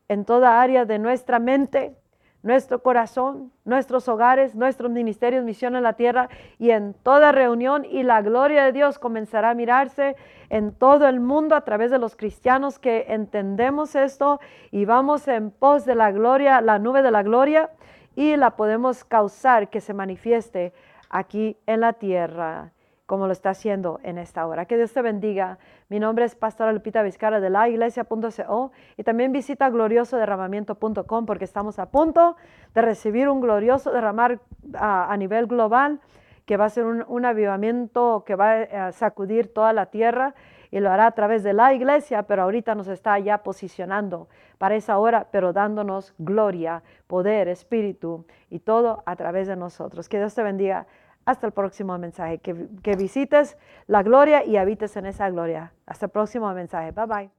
en 0.08 0.24
toda 0.24 0.60
área 0.60 0.84
de 0.84 0.98
nuestra 0.98 1.38
mente, 1.38 1.96
nuestro 2.42 2.82
corazón, 2.82 3.52
nuestros 3.64 4.08
hogares, 4.08 4.54
nuestros 4.54 4.90
ministerios, 4.90 5.44
misión 5.44 5.76
en 5.76 5.82
la 5.82 5.94
tierra 5.94 6.28
y 6.58 6.70
en 6.70 6.94
toda 6.94 7.32
reunión 7.32 7.84
y 7.84 8.02
la 8.02 8.22
gloria 8.22 8.64
de 8.64 8.72
Dios 8.72 8.98
comenzará 8.98 9.50
a 9.50 9.54
mirarse 9.54 10.16
en 10.48 10.72
todo 10.72 11.08
el 11.08 11.20
mundo 11.20 11.54
a 11.54 11.62
través 11.62 11.90
de 11.90 11.98
los 11.98 12.16
cristianos 12.16 12.78
que 12.78 13.06
entendemos 13.08 13.94
esto 13.94 14.40
y 14.70 14.84
vamos 14.84 15.26
en 15.28 15.50
pos 15.50 15.84
de 15.84 15.94
la 15.94 16.12
gloria, 16.12 16.60
la 16.60 16.78
nube 16.78 17.02
de 17.02 17.10
la 17.10 17.22
gloria 17.22 17.70
y 18.14 18.36
la 18.36 18.56
podemos 18.56 19.04
causar 19.04 19.68
que 19.68 19.80
se 19.80 19.94
manifieste 19.94 20.72
aquí 21.10 21.56
en 21.66 21.80
la 21.80 21.92
tierra 21.94 22.72
como 23.08 23.26
lo 23.26 23.32
está 23.32 23.48
haciendo 23.50 24.00
en 24.02 24.18
esta 24.18 24.46
hora. 24.46 24.66
Que 24.66 24.76
Dios 24.76 24.92
te 24.92 25.00
bendiga. 25.00 25.56
Mi 25.88 25.98
nombre 25.98 26.26
es 26.26 26.34
Pastora 26.34 26.74
Lupita 26.74 27.02
Vizcara 27.02 27.40
de 27.40 27.48
la 27.48 27.66
iglesia.co 27.66 28.70
y 28.98 29.02
también 29.02 29.32
visita 29.32 29.70
gloriosoderramamiento.com 29.70 31.24
porque 31.24 31.46
estamos 31.46 31.78
a 31.78 31.86
punto 31.86 32.36
de 32.74 32.82
recibir 32.82 33.30
un 33.30 33.40
glorioso 33.40 33.92
derramar 33.92 34.40
a, 34.74 35.16
nivel 35.16 35.46
global 35.46 36.00
que 36.44 36.58
va 36.58 36.66
a 36.66 36.68
ser 36.68 36.84
un, 36.84 37.24
avivamiento 37.24 38.24
que 38.26 38.34
va 38.34 38.60
a 38.60 38.92
sacudir 38.92 39.54
toda 39.54 39.72
la 39.72 39.86
tierra 39.86 40.34
y 40.70 40.80
lo 40.80 40.90
hará 40.90 41.06
a 41.06 41.12
través 41.12 41.42
de 41.42 41.54
la 41.54 41.72
iglesia, 41.72 42.24
pero 42.24 42.42
ahorita 42.42 42.74
nos 42.74 42.88
está 42.88 43.18
ya 43.18 43.38
posicionando 43.38 44.28
para 44.58 44.74
esa 44.74 44.98
hora, 44.98 45.28
pero 45.30 45.54
dándonos 45.54 46.12
gloria, 46.18 46.82
poder, 47.06 47.48
espíritu 47.48 48.26
y 48.50 48.58
todo 48.58 49.02
a 49.06 49.16
través 49.16 49.48
de 49.48 49.56
nosotros. 49.56 50.10
Que 50.10 50.18
Dios 50.18 50.34
te 50.34 50.42
bendiga. 50.42 50.86
Hasta 51.28 51.46
el 51.46 51.52
próximo 51.52 51.98
mensaje. 51.98 52.38
Que, 52.38 52.68
que 52.82 52.96
visites 52.96 53.58
la 53.86 54.02
gloria 54.02 54.46
y 54.46 54.56
habites 54.56 54.96
en 54.96 55.04
esa 55.04 55.28
gloria. 55.28 55.74
Hasta 55.84 56.06
el 56.06 56.10
próximo 56.10 56.50
mensaje. 56.54 56.90
Bye 56.92 57.06
bye. 57.06 57.37